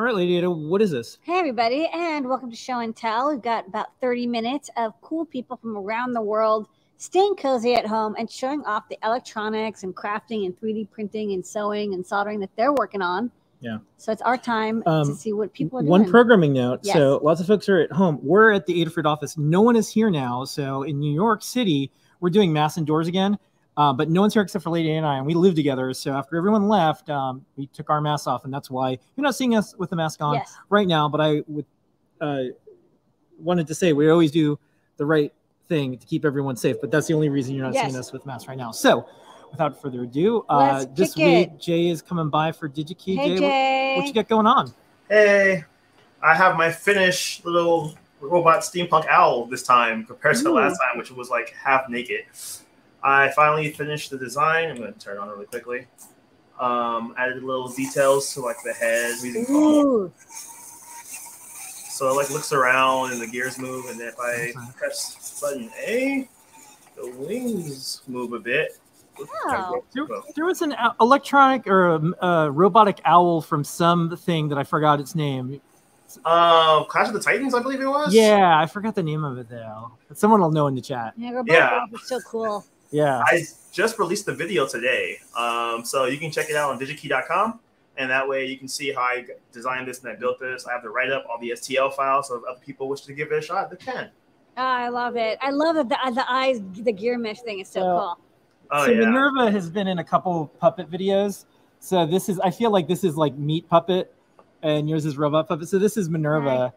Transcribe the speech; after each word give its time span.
All 0.00 0.06
right, 0.06 0.14
Lady 0.14 0.38
Ada, 0.38 0.50
what 0.50 0.80
is 0.80 0.90
this? 0.90 1.18
Hey, 1.20 1.38
everybody, 1.38 1.86
and 1.92 2.26
welcome 2.26 2.48
to 2.48 2.56
Show 2.56 2.78
and 2.78 2.96
Tell. 2.96 3.28
We've 3.28 3.42
got 3.42 3.66
about 3.66 3.88
30 4.00 4.26
minutes 4.28 4.70
of 4.78 4.98
cool 5.02 5.26
people 5.26 5.58
from 5.58 5.76
around 5.76 6.14
the 6.14 6.22
world 6.22 6.68
staying 6.96 7.34
cozy 7.36 7.74
at 7.74 7.86
home 7.86 8.14
and 8.18 8.30
showing 8.30 8.64
off 8.64 8.88
the 8.88 8.96
electronics 9.04 9.82
and 9.82 9.94
crafting 9.94 10.46
and 10.46 10.58
3D 10.58 10.90
printing 10.90 11.32
and 11.32 11.44
sewing 11.44 11.92
and 11.92 12.06
soldering 12.06 12.40
that 12.40 12.48
they're 12.56 12.72
working 12.72 13.02
on. 13.02 13.30
Yeah. 13.60 13.76
So 13.98 14.10
it's 14.10 14.22
our 14.22 14.38
time 14.38 14.82
Um, 14.86 15.06
to 15.06 15.14
see 15.14 15.34
what 15.34 15.52
people 15.52 15.78
are 15.80 15.82
doing. 15.82 15.90
One 15.90 16.10
programming 16.10 16.54
note. 16.54 16.80
Yes. 16.82 16.96
So 16.96 17.20
lots 17.22 17.42
of 17.42 17.46
folks 17.46 17.68
are 17.68 17.80
at 17.80 17.92
home. 17.92 18.20
We're 18.22 18.52
at 18.52 18.64
the 18.64 18.82
Adafruit 18.82 19.04
office. 19.04 19.36
No 19.36 19.60
one 19.60 19.76
is 19.76 19.90
here 19.90 20.08
now. 20.08 20.46
So 20.46 20.82
in 20.82 20.98
New 20.98 21.12
York 21.12 21.42
City, 21.42 21.92
we're 22.20 22.30
doing 22.30 22.54
mass 22.54 22.78
indoors 22.78 23.06
again. 23.06 23.38
Uh, 23.80 23.94
but 23.94 24.10
no 24.10 24.20
one's 24.20 24.34
here 24.34 24.42
except 24.42 24.62
for 24.62 24.68
Lady 24.68 24.90
Ada 24.90 24.98
and 24.98 25.06
I, 25.06 25.16
and 25.16 25.24
we 25.24 25.32
live 25.32 25.54
together. 25.54 25.94
So 25.94 26.12
after 26.12 26.36
everyone 26.36 26.68
left, 26.68 27.08
um, 27.08 27.46
we 27.56 27.66
took 27.68 27.88
our 27.88 28.02
masks 28.02 28.26
off, 28.26 28.44
and 28.44 28.52
that's 28.52 28.70
why 28.70 28.90
you're 28.90 29.22
not 29.22 29.34
seeing 29.34 29.56
us 29.56 29.74
with 29.78 29.88
the 29.88 29.96
mask 29.96 30.20
on 30.20 30.34
Yes. 30.34 30.54
right 30.68 30.86
now. 30.86 31.08
But 31.08 31.22
I 31.22 31.42
would 31.48 31.64
uh, 32.20 32.42
wanted 33.38 33.66
to 33.68 33.74
say 33.74 33.94
we 33.94 34.10
always 34.10 34.30
do 34.30 34.58
the 34.98 35.06
right 35.06 35.32
thing 35.66 35.96
to 35.96 36.06
keep 36.06 36.26
everyone 36.26 36.56
safe. 36.56 36.76
But 36.78 36.90
that's 36.90 37.06
the 37.06 37.14
only 37.14 37.30
reason 37.30 37.54
you're 37.54 37.64
not 37.64 37.72
Yes. 37.72 37.86
seeing 37.86 37.96
us 37.98 38.12
with 38.12 38.26
masks 38.26 38.48
right 38.48 38.58
now. 38.58 38.70
So 38.70 39.08
without 39.50 39.80
further 39.80 40.02
ado, 40.02 40.44
uh, 40.50 40.84
this 40.94 41.16
week 41.16 41.48
it. 41.48 41.58
Jay 41.58 41.88
is 41.88 42.02
coming 42.02 42.28
by 42.28 42.52
for 42.52 42.68
DigiKey. 42.68 43.16
Hey, 43.16 43.28
Jay, 43.28 43.38
Jay. 43.38 43.94
What, 43.94 44.02
what 44.02 44.08
you 44.08 44.12
got 44.12 44.28
going 44.28 44.46
on? 44.46 44.74
Hey, 45.08 45.64
I 46.22 46.34
have 46.34 46.54
my 46.54 46.70
finished 46.70 47.46
little 47.46 47.94
robot 48.20 48.60
steampunk 48.60 49.06
owl 49.06 49.46
this 49.46 49.62
time 49.62 50.04
compared 50.04 50.36
to 50.36 50.42
the 50.42 50.50
last 50.50 50.78
time, 50.78 50.98
which 50.98 51.10
was 51.10 51.30
like 51.30 51.54
half 51.54 51.88
naked. 51.88 52.26
I 53.02 53.30
finally 53.30 53.70
finished 53.70 54.10
the 54.10 54.18
design. 54.18 54.70
I'm 54.70 54.76
going 54.76 54.92
to 54.92 54.98
turn 54.98 55.16
it 55.16 55.20
on 55.20 55.28
really 55.28 55.46
quickly. 55.46 55.86
Um, 56.58 57.14
added 57.16 57.42
little 57.42 57.68
details 57.68 58.34
to 58.34 58.40
like 58.40 58.56
the 58.64 58.74
head, 58.74 59.14
using 59.22 59.46
Ooh, 59.48 60.12
so 62.00 62.08
it 62.08 62.14
like 62.14 62.30
looks 62.30 62.52
around 62.52 63.12
and 63.12 63.20
the 63.20 63.26
gears 63.26 63.58
move, 63.58 63.86
and 63.90 64.00
if 64.00 64.14
I 64.18 64.52
press 64.76 65.38
button 65.40 65.70
A, 65.86 66.28
the 66.96 67.10
wings 67.10 68.02
move 68.06 68.32
a 68.32 68.38
bit. 68.38 68.78
Oops, 69.20 69.30
Oh. 69.44 69.84
There, 69.94 70.06
there 70.34 70.44
was 70.46 70.62
an 70.62 70.74
electronic 71.00 71.66
or 71.66 71.96
a, 71.96 72.26
a 72.26 72.50
robotic 72.50 73.00
owl 73.04 73.42
from 73.42 73.64
something 73.64 74.48
that 74.48 74.56
I 74.56 74.64
forgot 74.64 74.98
its 74.98 75.14
name. 75.14 75.60
Um, 76.24 76.86
Clash 76.86 77.08
of 77.08 77.12
the 77.14 77.20
Titans, 77.20 77.54
I 77.54 77.62
believe 77.62 77.80
it 77.80 77.86
was. 77.86 78.14
Yeah, 78.14 78.58
I 78.58 78.66
forgot 78.66 78.94
the 78.94 79.02
name 79.02 79.22
of 79.22 79.38
it 79.38 79.48
though. 79.48 79.92
But 80.08 80.18
someone 80.18 80.40
will 80.40 80.50
know 80.50 80.66
in 80.66 80.74
the 80.74 80.80
chat. 80.80 81.14
yeah, 81.16 81.30
robot 81.30 81.54
Yeah. 81.54 81.84
It's 81.92 82.08
so 82.08 82.20
cool. 82.20 82.64
Yeah. 82.90 83.22
I 83.26 83.44
just 83.72 83.98
released 83.98 84.26
the 84.26 84.34
video 84.34 84.66
today. 84.66 85.18
Um, 85.36 85.84
so 85.84 86.06
you 86.06 86.18
can 86.18 86.30
check 86.30 86.50
it 86.50 86.56
out 86.56 86.70
on 86.70 86.78
digikey.com. 86.80 87.60
And 87.96 88.10
that 88.10 88.26
way 88.26 88.46
you 88.46 88.56
can 88.58 88.68
see 88.68 88.92
how 88.92 89.02
I 89.02 89.26
designed 89.52 89.86
this 89.86 90.00
and 90.02 90.10
I 90.10 90.14
built 90.16 90.40
this. 90.40 90.66
I 90.66 90.72
have 90.72 90.82
the 90.82 90.88
write 90.90 91.10
up, 91.10 91.26
all 91.28 91.38
the 91.38 91.50
STL 91.50 91.92
files. 91.94 92.28
So 92.28 92.36
if 92.36 92.44
other 92.44 92.60
people 92.64 92.88
wish 92.88 93.02
to 93.02 93.12
give 93.12 93.30
it 93.30 93.38
a 93.38 93.42
shot, 93.42 93.70
they 93.70 93.76
can. 93.76 94.10
Oh, 94.56 94.62
I 94.62 94.88
love 94.88 95.16
it. 95.16 95.38
I 95.40 95.50
love 95.50 95.76
that 95.76 95.88
the, 95.88 96.14
the 96.14 96.30
eyes, 96.30 96.60
the 96.72 96.92
gear 96.92 97.18
mesh 97.18 97.40
thing 97.40 97.60
is 97.60 97.68
so 97.68 97.80
So- 97.80 97.84
cool. 97.86 98.18
Oh, 98.72 98.84
so 98.86 98.92
yeah. 98.92 99.00
Minerva 99.00 99.50
has 99.50 99.68
been 99.68 99.88
in 99.88 99.98
a 99.98 100.04
couple 100.04 100.46
puppet 100.60 100.88
videos. 100.88 101.44
So 101.80 102.06
this 102.06 102.28
is 102.28 102.38
I 102.40 102.50
feel 102.50 102.70
like 102.70 102.86
this 102.86 103.02
is 103.02 103.16
like 103.16 103.34
meat 103.34 103.68
puppet 103.68 104.14
and 104.62 104.88
yours 104.88 105.04
is 105.06 105.16
robot 105.18 105.48
puppet. 105.48 105.68
So 105.68 105.78
this 105.78 105.96
is 105.96 106.08
Minerva. 106.08 106.72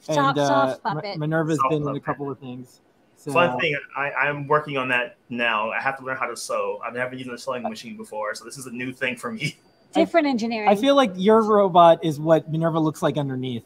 Soft, 0.00 0.18
and 0.18 0.38
uh, 0.38 0.46
soft 0.46 0.84
Mi- 0.84 0.90
puppet. 0.94 1.18
Minerva's 1.18 1.58
Soft 1.58 1.70
been 1.70 1.88
in 1.88 1.96
a 1.96 2.00
couple 2.00 2.30
of 2.30 2.38
things. 2.38 2.80
So, 3.22 3.32
Fun 3.32 3.56
thing, 3.60 3.76
I, 3.96 4.10
I'm 4.10 4.48
working 4.48 4.76
on 4.76 4.88
that 4.88 5.16
now. 5.28 5.70
I 5.70 5.80
have 5.80 5.96
to 5.98 6.04
learn 6.04 6.16
how 6.16 6.26
to 6.26 6.36
sew. 6.36 6.80
I've 6.84 6.94
never 6.94 7.14
used 7.14 7.30
a 7.30 7.38
sewing 7.38 7.62
machine 7.62 7.96
before, 7.96 8.34
so 8.34 8.44
this 8.44 8.58
is 8.58 8.66
a 8.66 8.72
new 8.72 8.92
thing 8.92 9.14
for 9.14 9.30
me. 9.30 9.56
Different 9.94 10.26
engineering. 10.26 10.68
I 10.68 10.74
feel 10.74 10.96
like 10.96 11.12
your 11.14 11.44
robot 11.44 12.04
is 12.04 12.18
what 12.18 12.50
Minerva 12.50 12.80
looks 12.80 13.00
like 13.00 13.16
underneath. 13.16 13.62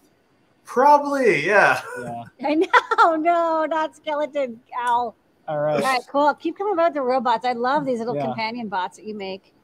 Probably, 0.64 1.47
yeah. 1.47 1.81
Yeah. 1.98 2.25
I 2.47 2.54
know, 2.56 3.16
no, 3.16 3.64
not 3.64 3.97
skeleton 3.97 4.60
owl. 4.78 5.16
All 5.48 5.56
All 5.56 5.62
right. 5.62 5.82
right, 5.82 6.02
cool. 6.10 6.34
Keep 6.34 6.58
coming 6.58 6.75
about 6.75 6.92
the 6.92 7.00
robots. 7.00 7.47
I 7.47 7.52
love 7.52 7.86
these 7.86 8.00
little 8.00 8.14
Yeah. 8.14 8.26
companion 8.26 8.69
bots 8.69 8.98
that 8.98 9.06
you 9.06 9.14
make. 9.14 9.54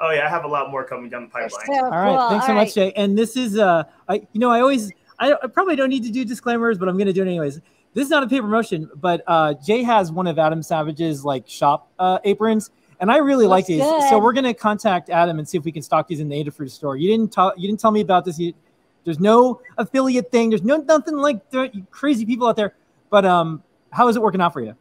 Oh 0.00 0.12
yeah, 0.12 0.24
I 0.24 0.30
have 0.30 0.44
a 0.44 0.48
lot 0.48 0.70
more 0.70 0.82
coming 0.84 1.10
down 1.10 1.24
the 1.24 1.30
They're 1.34 1.50
pipeline. 1.50 1.66
so 1.66 1.84
All 1.84 1.90
right, 1.90 2.16
cool. 2.16 2.28
thanks 2.30 2.46
so 2.46 2.52
All 2.52 2.56
much, 2.56 2.68
right. 2.68 2.74
Jay. 2.74 2.92
And 2.96 3.18
this 3.18 3.36
is, 3.36 3.58
uh, 3.58 3.84
I, 4.08 4.26
you 4.32 4.40
know, 4.40 4.50
I 4.50 4.60
always, 4.62 4.90
I, 5.18 5.34
I 5.34 5.46
probably 5.48 5.76
don't 5.76 5.90
need 5.90 6.04
to 6.04 6.10
do 6.10 6.24
disclaimers, 6.24 6.78
but 6.78 6.88
I'm 6.88 6.96
going 6.96 7.06
to 7.08 7.12
do 7.12 7.20
it 7.20 7.26
anyways. 7.26 7.60
This 7.94 8.04
is 8.04 8.10
not 8.10 8.22
a 8.22 8.26
paid 8.26 8.40
promotion, 8.40 8.90
but 8.96 9.22
uh, 9.26 9.54
Jay 9.54 9.82
has 9.82 10.10
one 10.10 10.26
of 10.26 10.38
Adam 10.38 10.62
Savage's 10.62 11.24
like 11.24 11.46
shop 11.46 11.90
uh, 11.98 12.18
aprons, 12.24 12.70
and 13.00 13.10
I 13.10 13.18
really 13.18 13.46
like 13.46 13.66
these. 13.66 13.82
good. 13.82 14.08
So 14.08 14.18
we're 14.18 14.32
going 14.32 14.44
to 14.44 14.54
contact 14.54 15.10
Adam 15.10 15.38
and 15.38 15.48
see 15.48 15.58
if 15.58 15.64
we 15.64 15.72
can 15.72 15.82
stock 15.82 16.08
these 16.08 16.20
in 16.20 16.28
the 16.28 16.42
Adafruit 16.42 16.70
store. 16.70 16.96
You 16.96 17.08
didn't 17.08 17.32
tell, 17.32 17.52
you 17.56 17.68
didn't 17.68 17.80
tell 17.80 17.90
me 17.90 18.00
about 18.00 18.24
this. 18.24 18.38
You, 18.38 18.54
there's 19.04 19.20
no 19.20 19.60
affiliate 19.76 20.30
thing. 20.30 20.50
There's 20.50 20.62
no 20.62 20.76
nothing 20.76 21.16
like 21.16 21.50
there, 21.50 21.66
you 21.66 21.86
crazy 21.90 22.24
people 22.24 22.48
out 22.48 22.56
there. 22.56 22.74
But 23.10 23.26
um, 23.26 23.62
how 23.90 24.08
is 24.08 24.16
it 24.16 24.22
working 24.22 24.40
out 24.40 24.52
for 24.52 24.62
you? 24.62 24.74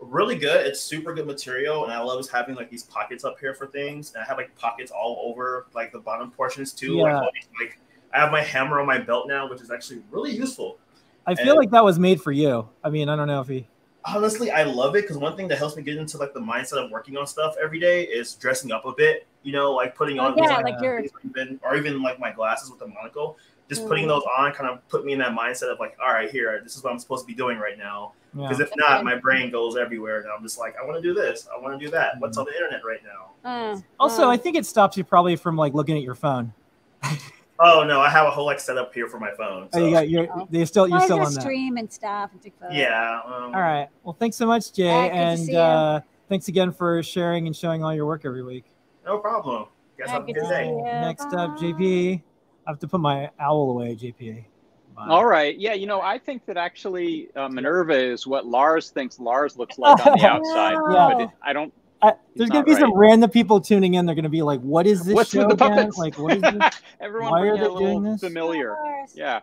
Really 0.00 0.36
good. 0.36 0.66
It's 0.66 0.80
super 0.80 1.14
good 1.14 1.26
material, 1.26 1.84
and 1.84 1.92
I 1.92 2.00
love 2.00 2.26
having 2.30 2.54
like 2.54 2.70
these 2.70 2.84
pockets 2.84 3.24
up 3.24 3.38
here 3.38 3.54
for 3.54 3.66
things. 3.66 4.14
And 4.14 4.22
I 4.22 4.26
have 4.26 4.38
like 4.38 4.56
pockets 4.56 4.90
all 4.90 5.22
over 5.26 5.66
like 5.74 5.92
the 5.92 5.98
bottom 5.98 6.30
portions 6.30 6.72
too. 6.72 6.96
Yeah. 6.96 7.18
all 7.18 7.30
these, 7.34 7.48
like 7.60 7.78
I 8.14 8.20
have 8.20 8.30
my 8.30 8.42
hammer 8.42 8.80
on 8.80 8.86
my 8.86 8.98
belt 8.98 9.26
now, 9.28 9.48
which 9.48 9.60
is 9.60 9.70
actually 9.70 10.02
really 10.10 10.30
useful. 10.32 10.78
I 11.26 11.34
feel 11.34 11.50
And- 11.50 11.58
like 11.58 11.70
that 11.70 11.84
was 11.84 11.98
made 11.98 12.20
for 12.22 12.32
you. 12.32 12.68
I 12.84 12.90
mean, 12.90 13.08
I 13.08 13.16
don't 13.16 13.26
know 13.28 13.40
if 13.40 13.48
he. 13.48 13.66
honestly 14.08 14.52
i 14.52 14.62
love 14.62 14.94
it 14.94 15.02
because 15.02 15.18
one 15.18 15.36
thing 15.36 15.48
that 15.48 15.58
helps 15.58 15.76
me 15.76 15.82
get 15.82 15.96
into 15.96 16.16
like 16.16 16.32
the 16.32 16.38
mindset 16.38 16.74
of 16.84 16.92
working 16.92 17.16
on 17.16 17.26
stuff 17.26 17.56
every 17.60 17.80
day 17.80 18.04
is 18.04 18.34
dressing 18.34 18.70
up 18.70 18.84
a 18.84 18.92
bit 18.92 19.26
you 19.42 19.52
know 19.52 19.72
like 19.72 19.96
putting 19.96 20.20
Oh, 20.20 20.26
on 20.26 20.38
yeah, 20.38 20.62
these, 20.62 20.62
like 20.72 20.80
your 20.80 21.00
things, 21.00 21.10
or 21.12 21.20
even 21.40 21.60
or 21.64 21.76
even 21.76 22.00
like 22.00 22.20
my 22.20 22.30
glasses 22.30 22.70
with 22.70 22.78
the 22.78 22.86
monocle 22.86 23.36
just 23.68 23.82
Mm. 23.82 23.88
putting 23.88 24.06
those 24.06 24.22
on 24.38 24.52
kind 24.52 24.70
of 24.70 24.86
put 24.88 25.04
me 25.04 25.12
in 25.12 25.18
that 25.18 25.32
mindset 25.32 25.72
of 25.72 25.80
like 25.80 25.96
all 26.00 26.12
right 26.12 26.30
here 26.30 26.60
this 26.62 26.76
is 26.76 26.84
what 26.84 26.92
i'm 26.92 27.00
supposed 27.00 27.24
to 27.24 27.26
be 27.26 27.34
doing 27.34 27.58
right 27.58 27.78
now 27.78 28.12
Yeah. 28.32 28.42
because 28.46 28.60
if 28.60 28.70
not 28.76 29.02
my 29.02 29.16
brain 29.16 29.50
goes 29.50 29.76
everywhere 29.76 30.20
and 30.20 30.28
i'm 30.30 30.40
just 30.40 30.56
like 30.56 30.76
i 30.80 30.84
want 30.86 30.94
to 30.94 31.02
do 31.02 31.12
this 31.12 31.48
i 31.52 31.60
want 31.60 31.76
to 31.76 31.84
do 31.84 31.90
that 31.90 32.14
Mm. 32.14 32.20
what's 32.20 32.38
on 32.38 32.44
the 32.44 32.52
internet 32.54 32.82
right 32.84 33.00
now 33.02 33.22
Uh, 33.50 33.80
Also, 33.98 34.26
uh, 34.28 34.30
I 34.30 34.36
think 34.36 34.54
it 34.56 34.66
stops 34.66 34.96
you 34.96 35.02
probably 35.02 35.34
from 35.34 35.56
like 35.56 35.74
looking 35.74 35.96
at 35.96 36.04
your 36.04 36.14
phone. 36.14 36.52
oh 37.60 37.84
no 37.84 38.00
i 38.00 38.08
have 38.10 38.26
a 38.26 38.30
whole 38.30 38.44
like 38.46 38.60
setup 38.60 38.92
here 38.92 39.08
for 39.08 39.18
my 39.18 39.30
phone 39.36 39.68
Oh, 39.72 39.84
you 39.84 39.90
got 39.92 40.08
you're 40.10 40.26
Oh. 40.34 40.46
you're 40.50 40.66
still 40.66 40.86
you're 40.88 40.98
well, 40.98 41.06
still 41.06 41.20
I 41.20 41.24
on 41.24 41.34
that. 41.34 41.40
stream 41.40 41.76
and 41.76 41.90
stuff 41.92 42.30
and 42.32 42.42
take 42.42 42.54
photos. 42.60 42.76
yeah 42.76 43.20
um, 43.24 43.54
All 43.54 43.60
right. 43.60 43.88
Well, 44.04 44.16
thanks 44.18 44.36
so 44.36 44.46
much, 44.46 44.72
Jay, 44.72 44.90
All 44.90 45.00
right, 45.00 45.08
good 45.10 45.16
to 45.18 45.24
and 45.24 45.40
see 45.40 45.52
you. 45.52 45.58
uh, 45.58 46.00
thanks 46.28 46.48
again 46.48 46.72
for 46.72 47.02
sharing 47.02 47.46
and 47.46 47.54
showing 47.56 47.82
all 47.84 47.94
your 47.94 48.06
work 48.06 48.22
every 48.24 48.42
week. 48.42 48.64
no 49.04 49.18
problem 49.18 49.66
you 49.98 50.04
guys 50.04 50.12
have 50.12 50.22
a 50.22 50.26
good 50.26 50.34
good 50.34 50.42
to 50.42 50.48
see 50.48 50.54
day 50.54 50.68
you. 50.68 50.82
Next 50.84 51.32
up, 51.32 51.56
JP. 51.56 52.22
I 52.66 52.70
have 52.70 52.78
to 52.80 52.88
put 52.88 53.00
my 53.00 53.30
owl 53.40 53.70
away, 53.70 53.94
JP. 53.96 54.44
Bye. 54.94 55.06
All 55.08 55.24
right. 55.24 55.56
Yeah, 55.58 55.72
you 55.72 55.86
know, 55.86 56.02
I 56.02 56.18
think 56.18 56.44
that 56.46 56.56
actually 56.58 57.28
uh, 57.36 57.48
Minerva 57.48 57.94
is 57.98 58.26
what 58.26 58.44
Lars 58.46 58.90
thinks 58.90 59.18
Lars 59.18 59.56
looks 59.56 59.78
like 59.78 60.04
on 60.06 60.18
the 60.18 60.26
outside. 60.28 60.72
Yeah. 60.92 61.10
But 61.14 61.20
it, 61.22 61.30
I 61.42 61.52
don't. 61.54 61.72
I, 62.02 62.12
there's 62.34 62.50
gonna 62.50 62.60
not 62.60 62.66
be 62.66 62.74
some 62.74 62.94
random 62.94 63.30
people 63.30 63.60
tuning 63.60 63.94
in. 63.94 64.06
They're 64.06 64.14
gonna 64.14 64.28
be 64.28 64.42
like, 64.42 64.60
"What 64.60 64.86
is 64.86 65.04
this 65.04 65.14
What's 65.14 65.30
show 65.30 65.46
with 65.46 65.58
the 65.58 65.64
again? 65.64 65.76
puppets? 65.76 65.98
Like, 65.98 66.18
what 66.18 66.36
is 66.36 66.42
this?" 66.42 66.80
Everyone 67.00 67.30
Why 67.30 67.40
are 67.48 67.56
they 67.56 67.64
doing 67.64 68.02
this? 68.02 68.20
familiar. 68.20 68.76
Yeah. 69.14 69.40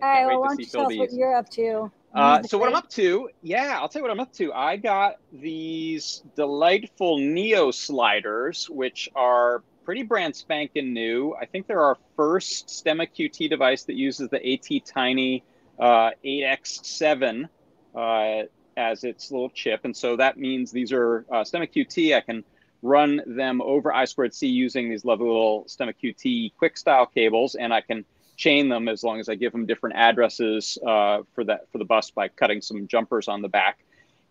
right, 0.00 0.26
wait 0.26 0.26
well, 0.26 0.34
to 0.34 0.40
why 0.40 0.46
don't 0.48 0.56
see 0.56 0.62
you 0.64 0.68
tell 0.68 0.86
us 0.86 0.96
what 0.96 1.12
you're 1.12 1.34
up 1.36 1.48
to? 1.50 1.90
Uh, 2.14 2.42
so 2.44 2.58
what 2.58 2.68
I'm 2.68 2.76
up 2.76 2.88
to? 2.90 3.28
Yeah, 3.42 3.78
I'll 3.80 3.88
tell 3.88 4.00
you 4.00 4.04
what 4.04 4.12
I'm 4.12 4.20
up 4.20 4.32
to. 4.34 4.52
I 4.52 4.76
got 4.76 5.16
these 5.32 6.22
delightful 6.36 7.18
Neo 7.18 7.72
sliders, 7.72 8.70
which 8.70 9.08
are 9.16 9.64
pretty 9.84 10.02
brand 10.02 10.36
spanking 10.36 10.92
new. 10.92 11.34
I 11.40 11.46
think 11.46 11.66
they're 11.66 11.82
our 11.82 11.98
first 12.16 12.68
Stemma 12.68 13.08
QT 13.08 13.50
device 13.50 13.84
that 13.84 13.96
uses 13.96 14.28
the 14.28 14.38
ATtiny 14.38 15.42
uh, 15.78 16.10
8X7 16.24 17.48
uh, 17.94 18.42
as 18.76 19.04
its 19.04 19.30
little 19.30 19.50
chip, 19.50 19.80
and 19.84 19.96
so 19.96 20.16
that 20.16 20.38
means 20.38 20.70
these 20.70 20.92
are 20.92 21.24
uh, 21.30 21.44
Stemma 21.44 21.70
QT. 21.70 22.16
I 22.16 22.20
can 22.20 22.44
run 22.82 23.22
them 23.26 23.62
over 23.62 23.92
I 23.92 24.04
squared 24.04 24.34
C 24.34 24.46
using 24.46 24.90
these 24.90 25.04
lovely 25.04 25.26
little 25.26 25.64
Stemma 25.64 25.94
QT 26.02 26.52
quick 26.58 26.76
style 26.76 27.06
cables, 27.06 27.54
and 27.54 27.72
I 27.72 27.80
can 27.80 28.04
chain 28.36 28.68
them 28.68 28.88
as 28.88 29.02
long 29.02 29.20
as 29.20 29.28
I 29.28 29.36
give 29.36 29.52
them 29.52 29.66
different 29.66 29.96
addresses 29.96 30.78
uh, 30.86 31.22
for 31.34 31.44
that 31.44 31.70
for 31.72 31.78
the 31.78 31.84
bus 31.84 32.10
by 32.10 32.28
cutting 32.28 32.60
some 32.60 32.86
jumpers 32.86 33.28
on 33.28 33.42
the 33.42 33.48
back. 33.48 33.78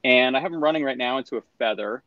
And 0.03 0.35
I 0.35 0.41
have 0.41 0.51
them 0.51 0.61
running 0.61 0.83
right 0.83 0.97
now 0.97 1.17
into 1.17 1.37
a 1.37 1.41
feather. 1.57 2.03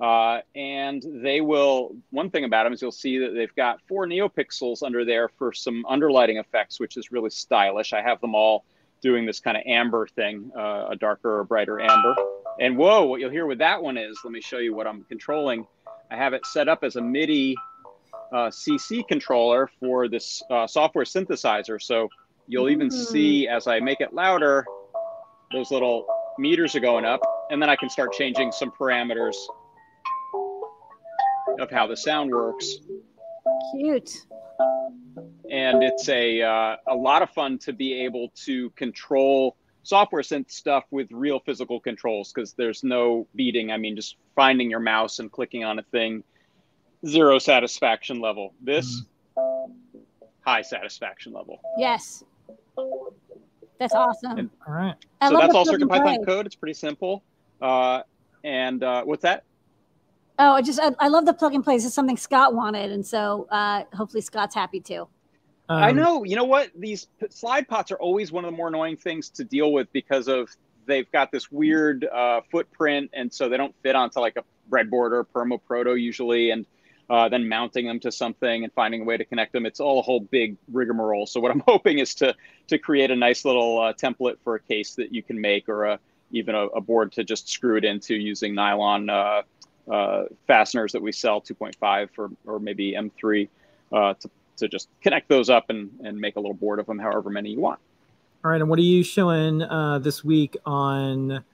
Uh, 0.00 0.40
and 0.54 1.04
they 1.06 1.42
will. 1.42 1.94
One 2.10 2.30
thing 2.30 2.44
about 2.44 2.64
them 2.64 2.72
is 2.72 2.80
you'll 2.80 2.90
see 2.90 3.18
that 3.18 3.34
they've 3.34 3.54
got 3.54 3.82
four 3.86 4.06
neopixels 4.06 4.82
under 4.82 5.04
there 5.04 5.28
for 5.28 5.52
some 5.52 5.84
underlighting 5.84 6.40
effects, 6.40 6.80
which 6.80 6.96
is 6.96 7.12
really 7.12 7.28
stylish. 7.28 7.92
I 7.92 8.00
have 8.00 8.20
them 8.22 8.34
all 8.34 8.64
doing 9.02 9.26
this 9.26 9.40
kind 9.40 9.56
of 9.56 9.62
amber 9.66 10.06
thing, 10.14 10.50
uh, 10.56 10.88
a 10.90 10.96
darker 10.96 11.40
or 11.40 11.44
brighter 11.44 11.80
amber. 11.80 12.14
And 12.60 12.76
whoa, 12.76 13.06
what 13.06 13.20
you'll 13.20 13.30
hear 13.30 13.46
with 13.46 13.58
that 13.58 13.82
one 13.82 13.96
is, 13.96 14.18
let 14.24 14.32
me 14.32 14.40
show 14.40 14.58
you 14.58 14.74
what 14.74 14.86
I'm 14.86 15.04
controlling. 15.04 15.66
I 16.10 16.16
have 16.16 16.32
it 16.34 16.44
set 16.46 16.68
up 16.68 16.84
as 16.84 16.96
a 16.96 17.00
MIDI 17.00 17.54
uh, 18.32 18.48
CC 18.48 19.06
controller 19.08 19.68
for 19.80 20.08
this 20.08 20.42
uh, 20.50 20.66
software 20.66 21.04
synthesizer. 21.04 21.80
So 21.80 22.08
you'll 22.46 22.68
even 22.68 22.88
Mm. 22.88 22.92
see 22.92 23.48
as 23.48 23.66
I 23.66 23.80
make 23.80 24.00
it 24.00 24.12
louder, 24.12 24.64
those 25.52 25.70
little 25.70 26.06
meters 26.38 26.74
are 26.74 26.80
going 26.80 27.04
up, 27.04 27.20
and 27.50 27.60
then 27.60 27.68
I 27.68 27.76
can 27.76 27.88
start 27.88 28.12
changing 28.12 28.52
some 28.52 28.70
parameters 28.78 29.34
of 31.58 31.70
how 31.70 31.86
the 31.86 31.96
sound 31.96 32.30
works. 32.30 32.66
Cute. 33.72 34.26
and 35.50 35.82
it's 35.82 36.08
a 36.08 36.42
uh, 36.42 36.76
a 36.88 36.94
lot 36.94 37.22
of 37.22 37.30
fun 37.30 37.58
to 37.58 37.72
be 37.72 38.04
able 38.04 38.30
to 38.44 38.70
control 38.70 39.56
software 39.82 40.22
synth 40.22 40.50
stuff 40.50 40.84
with 40.90 41.10
real 41.10 41.40
physical 41.40 41.80
controls 41.80 42.32
because 42.32 42.52
there's 42.54 42.84
no 42.84 43.26
beating. 43.34 43.70
I 43.70 43.76
mean, 43.76 43.96
just 43.96 44.16
finding 44.34 44.70
your 44.70 44.80
mouse 44.80 45.18
and 45.18 45.30
clicking 45.30 45.64
on 45.64 45.78
a 45.78 45.82
thing, 45.82 46.22
zero 47.06 47.38
satisfaction 47.38 48.20
level. 48.20 48.54
This 48.60 49.02
mm. 49.36 50.00
high 50.42 50.62
satisfaction 50.62 51.32
level. 51.32 51.60
Yes. 51.78 52.24
That's 53.78 53.94
awesome. 53.94 54.38
And, 54.38 54.50
all 54.66 54.74
right. 54.74 54.94
so 55.26 55.38
that's 55.38 55.54
all 55.54 55.64
CircuitPython 55.64 56.26
code. 56.26 56.46
It's 56.46 56.54
pretty 56.54 56.74
simple. 56.74 57.22
Uh, 57.62 58.02
and 58.44 58.82
uh, 58.84 59.02
what's 59.04 59.22
that? 59.22 59.44
Oh, 60.42 60.52
I 60.52 60.62
just 60.62 60.80
I, 60.80 60.92
I, 60.98 61.08
love 61.08 61.26
the 61.26 61.34
plug 61.34 61.52
and 61.54 61.62
play. 61.62 61.76
This 61.76 61.84
is 61.84 61.92
something 61.92 62.16
Scott 62.16 62.54
wanted, 62.54 62.90
and 62.92 63.06
so 63.06 63.46
uh, 63.50 63.84
hopefully 63.92 64.22
Scott's 64.22 64.54
happy 64.54 64.80
too. 64.80 65.06
Um, 65.68 65.82
I 65.82 65.92
know. 65.92 66.24
You 66.24 66.34
know 66.34 66.44
what? 66.44 66.70
These 66.74 67.08
slide 67.28 67.68
pots 67.68 67.92
are 67.92 67.98
always 67.98 68.32
one 68.32 68.46
of 68.46 68.50
the 68.50 68.56
more 68.56 68.68
annoying 68.68 68.96
things 68.96 69.28
to 69.30 69.44
deal 69.44 69.70
with 69.70 69.92
because 69.92 70.28
of 70.28 70.48
they've 70.86 71.10
got 71.12 71.30
this 71.30 71.52
weird 71.52 72.06
uh, 72.06 72.40
footprint, 72.50 73.10
and 73.12 73.30
so 73.30 73.50
they 73.50 73.58
don't 73.58 73.74
fit 73.82 73.94
onto 73.94 74.18
like 74.20 74.36
a 74.36 74.44
breadboard 74.70 75.12
or 75.12 75.24
Perma-Proto 75.24 75.96
usually, 75.96 76.52
and 76.52 76.64
uh, 77.10 77.28
then 77.28 77.46
mounting 77.46 77.86
them 77.86 78.00
to 78.00 78.10
something 78.10 78.64
and 78.64 78.72
finding 78.72 79.02
a 79.02 79.04
way 79.04 79.18
to 79.18 79.26
connect 79.26 79.52
them. 79.52 79.66
It's 79.66 79.78
all 79.78 79.98
a 79.98 80.02
whole 80.02 80.20
big 80.20 80.56
rigmarole. 80.72 81.26
So 81.26 81.38
what 81.38 81.50
I'm 81.50 81.62
hoping 81.68 81.98
is 81.98 82.14
to 82.14 82.34
to 82.68 82.78
create 82.78 83.10
a 83.10 83.16
nice 83.16 83.44
little 83.44 83.78
uh, 83.78 83.92
template 83.92 84.36
for 84.42 84.54
a 84.54 84.60
case 84.60 84.94
that 84.94 85.12
you 85.12 85.22
can 85.22 85.38
make, 85.38 85.68
or 85.68 85.84
a 85.84 86.00
even 86.30 86.54
a, 86.54 86.66
a 86.68 86.80
board 86.80 87.12
to 87.12 87.24
just 87.24 87.50
screw 87.50 87.76
it 87.76 87.84
into 87.84 88.14
using 88.14 88.54
nylon 88.54 89.10
uh, 89.90 90.24
fasteners 90.46 90.92
that 90.92 91.02
we 91.02 91.12
sell 91.12 91.40
2.5 91.40 92.08
or, 92.18 92.30
or 92.46 92.58
maybe 92.58 92.92
M3 92.92 93.48
uh, 93.92 94.14
to, 94.14 94.30
to 94.58 94.68
just 94.68 94.88
connect 95.02 95.28
those 95.28 95.50
up 95.50 95.70
and, 95.70 95.90
and 96.04 96.18
make 96.18 96.36
a 96.36 96.40
little 96.40 96.54
board 96.54 96.78
of 96.78 96.86
them, 96.86 96.98
however 96.98 97.30
many 97.30 97.50
you 97.50 97.60
want. 97.60 97.80
All 98.44 98.50
right. 98.50 98.60
And 98.60 98.70
what 98.70 98.78
are 98.78 98.82
you 98.82 99.02
showing 99.02 99.62
uh, 99.62 99.98
this 99.98 100.24
week 100.24 100.56
on 100.64 101.44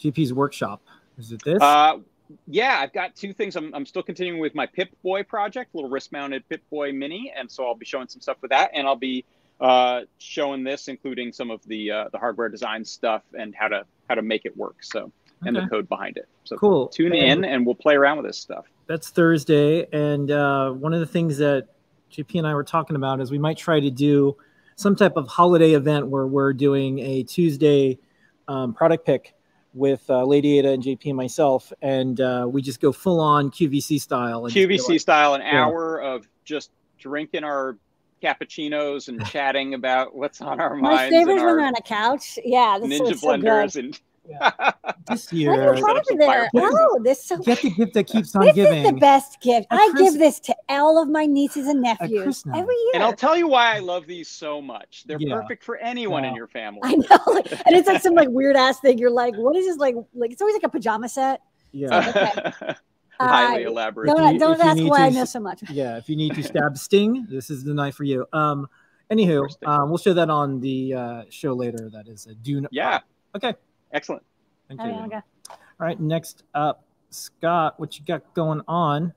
JP's 0.00 0.32
workshop? 0.32 0.82
Is 1.18 1.32
it 1.32 1.42
this? 1.44 1.62
Uh, 1.62 1.98
yeah, 2.46 2.78
I've 2.80 2.92
got 2.92 3.14
two 3.14 3.32
things. 3.32 3.56
I'm, 3.56 3.74
I'm 3.74 3.86
still 3.86 4.02
continuing 4.02 4.40
with 4.40 4.54
my 4.54 4.66
Pip 4.66 4.90
Boy 5.02 5.22
project, 5.22 5.74
little 5.74 5.88
wrist 5.88 6.12
mounted 6.12 6.46
Pip 6.48 6.62
Boy 6.70 6.92
Mini. 6.92 7.32
And 7.34 7.50
so 7.50 7.64
I'll 7.64 7.74
be 7.74 7.86
showing 7.86 8.08
some 8.08 8.20
stuff 8.20 8.36
with 8.42 8.50
that. 8.50 8.70
And 8.74 8.86
I'll 8.86 8.96
be 8.96 9.24
uh, 9.60 10.02
showing 10.18 10.64
this, 10.64 10.88
including 10.88 11.32
some 11.32 11.50
of 11.50 11.62
the 11.66 11.90
uh, 11.90 12.08
the 12.12 12.18
hardware 12.18 12.48
design 12.48 12.84
stuff 12.84 13.22
and 13.38 13.54
how 13.54 13.68
to 13.68 13.86
how 14.08 14.16
to 14.16 14.22
make 14.22 14.44
it 14.44 14.56
work. 14.56 14.76
So 14.82 15.10
and 15.42 15.56
okay. 15.56 15.64
the 15.64 15.70
code 15.70 15.88
behind 15.88 16.16
it. 16.16 16.28
So 16.44 16.56
cool. 16.56 16.88
Tune 16.88 17.14
in 17.14 17.44
and 17.44 17.66
we'll 17.66 17.74
play 17.74 17.94
around 17.94 18.18
with 18.18 18.26
this 18.26 18.38
stuff. 18.38 18.66
That's 18.86 19.10
Thursday, 19.10 19.86
and 19.92 20.30
uh, 20.30 20.70
one 20.70 20.94
of 20.94 21.00
the 21.00 21.06
things 21.06 21.38
that 21.38 21.68
JP 22.12 22.38
and 22.38 22.46
I 22.46 22.54
were 22.54 22.64
talking 22.64 22.96
about 22.96 23.20
is 23.20 23.30
we 23.30 23.38
might 23.38 23.58
try 23.58 23.80
to 23.80 23.90
do 23.90 24.36
some 24.76 24.94
type 24.94 25.16
of 25.16 25.26
holiday 25.26 25.72
event 25.72 26.06
where 26.06 26.26
we're 26.26 26.52
doing 26.52 26.98
a 27.00 27.24
Tuesday 27.24 27.98
um, 28.46 28.74
product 28.74 29.04
pick 29.04 29.34
with 29.74 30.08
uh, 30.08 30.24
Lady 30.24 30.58
Ada 30.58 30.72
and 30.72 30.82
JP 30.82 31.06
and 31.06 31.16
myself, 31.16 31.72
and 31.82 32.20
uh, 32.20 32.46
we 32.48 32.62
just 32.62 32.80
go 32.80 32.92
full 32.92 33.20
on 33.20 33.50
QVC 33.50 34.00
style. 34.00 34.42
QVC 34.42 34.88
like, 34.88 35.00
style, 35.00 35.34
an 35.34 35.42
yeah. 35.42 35.64
hour 35.64 36.00
of 36.00 36.28
just 36.44 36.70
drinking 36.98 37.44
our 37.44 37.76
cappuccinos 38.22 39.08
and 39.08 39.24
chatting 39.30 39.74
about 39.74 40.14
what's 40.14 40.40
on 40.40 40.60
our 40.60 40.76
minds. 40.76 41.10
My 41.12 41.18
favorite 41.18 41.34
when 41.36 41.44
we're 41.44 41.60
on 41.60 41.74
a 41.76 41.82
couch. 41.82 42.38
Yeah, 42.44 42.78
this 42.80 43.00
ninja 43.00 43.20
blenders 43.20 43.72
so 43.72 43.80
and 43.80 44.00
yeah. 44.28 44.72
this 45.08 45.32
year. 45.32 45.74
there. 46.16 46.48
Oh, 46.54 47.00
this 47.02 47.24
so 47.24 47.38
get 47.38 47.60
the 47.62 47.70
gift 47.70 47.94
that 47.94 48.04
keeps 48.04 48.34
on 48.34 48.46
this 48.46 48.54
giving. 48.54 48.82
This 48.82 48.86
is 48.86 48.92
the 48.92 49.00
best 49.00 49.40
gift. 49.40 49.66
I 49.70 49.92
give 49.96 50.14
this 50.14 50.40
to 50.40 50.56
all 50.68 51.00
of 51.00 51.08
my 51.08 51.26
nieces 51.26 51.66
and 51.66 51.82
nephews 51.82 52.44
every 52.48 52.74
year. 52.74 52.90
And 52.94 53.02
I'll 53.02 53.12
tell 53.12 53.36
you 53.36 53.48
why 53.48 53.74
I 53.74 53.78
love 53.78 54.06
these 54.06 54.28
so 54.28 54.60
much. 54.60 55.04
They're 55.06 55.18
yeah. 55.20 55.34
perfect 55.34 55.64
for 55.64 55.76
anyone 55.76 56.24
yeah. 56.24 56.30
in 56.30 56.36
your 56.36 56.48
family. 56.48 56.80
I 56.82 56.94
know, 56.94 57.36
and 57.66 57.76
it's 57.76 57.88
like 57.88 58.02
some 58.02 58.14
like 58.14 58.28
weird 58.28 58.56
ass 58.56 58.80
thing. 58.80 58.98
You're 58.98 59.10
like, 59.10 59.34
what 59.36 59.56
is 59.56 59.66
this 59.66 59.76
like? 59.78 59.94
Like 60.14 60.32
it's 60.32 60.40
always 60.40 60.54
like 60.54 60.64
a 60.64 60.70
pajama 60.70 61.08
set. 61.08 61.40
Yeah. 61.72 62.52
okay. 62.60 62.74
Highly 63.18 63.64
uh, 63.64 63.70
elaborate. 63.70 64.08
Don't, 64.08 64.38
don't 64.38 64.60
ask 64.60 64.82
why 64.82 64.98
to, 64.98 65.04
I 65.04 65.08
know 65.08 65.24
so 65.24 65.40
much. 65.40 65.62
Yeah, 65.70 65.96
if 65.96 66.08
you 66.08 66.16
need 66.16 66.34
to 66.34 66.42
stab 66.42 66.76
Sting, 66.76 67.26
this 67.30 67.48
is 67.48 67.64
the 67.64 67.72
knife 67.72 67.94
for 67.94 68.04
you. 68.04 68.26
Um, 68.32 68.68
anywho, 69.10 69.48
um, 69.66 69.88
we'll 69.88 69.98
show 69.98 70.12
that 70.12 70.28
on 70.28 70.60
the 70.60 70.94
uh, 70.94 71.22
show 71.30 71.54
later. 71.54 71.88
That 71.92 72.08
is 72.08 72.26
a 72.26 72.34
Dune. 72.34 72.66
Yeah. 72.70 73.00
Okay. 73.34 73.54
Excellent. 73.92 74.22
Thank 74.68 74.80
you. 74.82 74.88
Okay. 74.88 75.20
All 75.50 75.86
right, 75.86 76.00
next 76.00 76.44
up, 76.54 76.84
Scott, 77.10 77.78
what 77.78 77.98
you 77.98 78.04
got 78.04 78.34
going 78.34 78.62
on? 78.66 79.12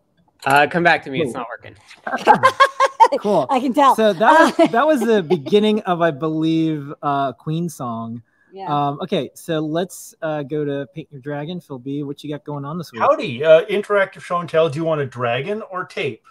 Uh, 0.45 0.67
come 0.69 0.83
back 0.83 1.03
to 1.03 1.09
me. 1.09 1.19
Ooh. 1.19 1.23
It's 1.23 1.33
not 1.33 1.47
working. 1.49 1.75
cool. 3.19 3.47
I 3.49 3.59
can 3.59 3.73
tell. 3.73 3.95
So 3.95 4.13
that 4.13 4.57
was 4.57 4.71
that 4.71 4.87
was 4.87 5.01
the 5.01 5.23
beginning 5.27 5.81
of, 5.81 6.01
I 6.01 6.11
believe, 6.11 6.93
uh, 7.01 7.33
Queen 7.33 7.69
song. 7.69 8.21
Yeah. 8.51 8.65
Um, 8.67 8.99
okay, 9.01 9.29
so 9.35 9.59
let's 9.59 10.15
uh, 10.21 10.43
go 10.43 10.65
to 10.65 10.87
Paint 10.95 11.09
Your 11.11 11.21
Dragon. 11.21 11.61
Phil 11.61 11.77
B, 11.77 12.03
what 12.03 12.23
you 12.23 12.29
got 12.31 12.43
going 12.43 12.65
on 12.65 12.77
this 12.77 12.91
week? 12.91 13.01
Howdy, 13.01 13.43
uh, 13.43 13.65
interactive 13.65 14.21
show 14.21 14.39
and 14.39 14.49
tell. 14.49 14.69
Do 14.69 14.79
you 14.79 14.85
want 14.85 15.01
a 15.01 15.05
dragon 15.05 15.61
or 15.69 15.85
tape? 15.85 16.23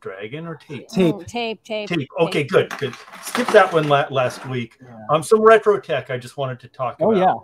Dragon 0.00 0.46
or 0.46 0.56
tape? 0.56 0.88
Tape. 0.88 1.14
Oh, 1.14 1.22
tape, 1.22 1.62
tape. 1.62 1.88
Tape. 1.88 2.08
Okay, 2.20 2.42
tape. 2.42 2.50
good, 2.50 2.78
good. 2.78 2.94
Skip 3.22 3.48
that 3.48 3.72
one 3.72 3.88
la- 3.88 4.08
last 4.10 4.46
week. 4.46 4.78
Yeah. 4.82 4.96
Um, 5.10 5.22
some 5.22 5.40
retro 5.40 5.78
tech 5.78 6.10
I 6.10 6.18
just 6.18 6.36
wanted 6.36 6.60
to 6.60 6.68
talk 6.68 6.96
oh, 7.00 7.12
about. 7.12 7.22
Oh 7.22 7.26
yeah. 7.26 7.34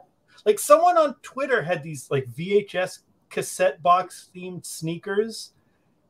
Like 0.44 0.58
someone 0.58 0.96
on 0.96 1.14
Twitter 1.22 1.62
had 1.62 1.82
these 1.82 2.10
like 2.10 2.26
VHS 2.30 3.00
cassette 3.30 3.82
box 3.82 4.30
themed 4.34 4.64
sneakers, 4.64 5.52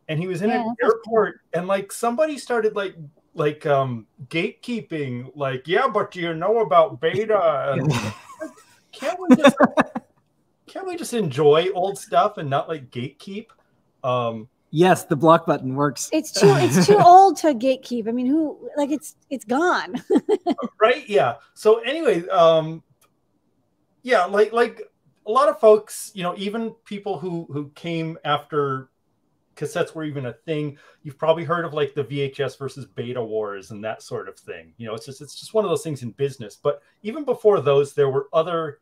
and 0.08 0.20
he 0.20 0.26
was 0.26 0.42
in 0.42 0.50
yeah, 0.50 0.62
an 0.62 0.74
airport, 0.82 1.40
cool. 1.52 1.60
and 1.60 1.68
like 1.68 1.90
somebody 1.90 2.38
started 2.38 2.76
like 2.76 2.94
like 3.34 3.64
um 3.66 4.06
gatekeeping, 4.28 5.30
like 5.34 5.66
yeah, 5.66 5.88
but 5.88 6.10
do 6.10 6.20
you 6.20 6.34
know 6.34 6.60
about 6.60 7.00
beta? 7.00 7.78
can't 8.92 9.18
we 9.20 9.36
just 9.36 9.56
can't 10.66 10.86
we 10.86 10.96
just 10.96 11.14
enjoy 11.14 11.68
old 11.74 11.98
stuff 11.98 12.38
and 12.38 12.50
not 12.50 12.68
like 12.68 12.90
gatekeep? 12.90 13.46
Um, 14.04 14.48
Yes, 14.70 15.04
the 15.04 15.16
block 15.16 15.46
button 15.46 15.74
works. 15.74 16.10
It's 16.12 16.32
too 16.32 16.52
it's 16.56 16.86
too 16.86 16.98
old 17.04 17.36
to 17.38 17.54
gatekeep. 17.54 18.08
I 18.08 18.12
mean, 18.12 18.26
who 18.26 18.68
like 18.76 18.90
it's 18.90 19.16
it's 19.30 19.44
gone. 19.44 20.02
right? 20.80 21.08
Yeah. 21.08 21.36
So 21.54 21.78
anyway, 21.80 22.26
um 22.28 22.82
yeah, 24.02 24.24
like 24.24 24.52
like 24.52 24.82
a 25.26 25.30
lot 25.30 25.48
of 25.48 25.58
folks, 25.60 26.10
you 26.14 26.22
know, 26.22 26.34
even 26.36 26.70
people 26.84 27.18
who 27.18 27.46
who 27.50 27.70
came 27.70 28.18
after 28.24 28.90
cassettes 29.56 29.94
were 29.94 30.04
even 30.04 30.26
a 30.26 30.32
thing, 30.32 30.78
you've 31.02 31.18
probably 31.18 31.44
heard 31.44 31.64
of 31.64 31.72
like 31.72 31.94
the 31.94 32.04
VHS 32.04 32.58
versus 32.58 32.84
beta 32.84 33.22
wars 33.22 33.70
and 33.70 33.82
that 33.84 34.02
sort 34.02 34.28
of 34.28 34.38
thing. 34.38 34.74
You 34.76 34.86
know, 34.86 34.94
it's 34.94 35.06
just 35.06 35.20
it's 35.20 35.38
just 35.38 35.54
one 35.54 35.64
of 35.64 35.70
those 35.70 35.82
things 35.82 36.02
in 36.02 36.10
business. 36.10 36.56
But 36.56 36.82
even 37.02 37.24
before 37.24 37.60
those, 37.60 37.94
there 37.94 38.10
were 38.10 38.28
other 38.32 38.80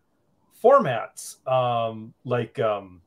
formats 0.62 1.46
um, 1.46 2.14
like 2.24 2.58
um, 2.58 3.00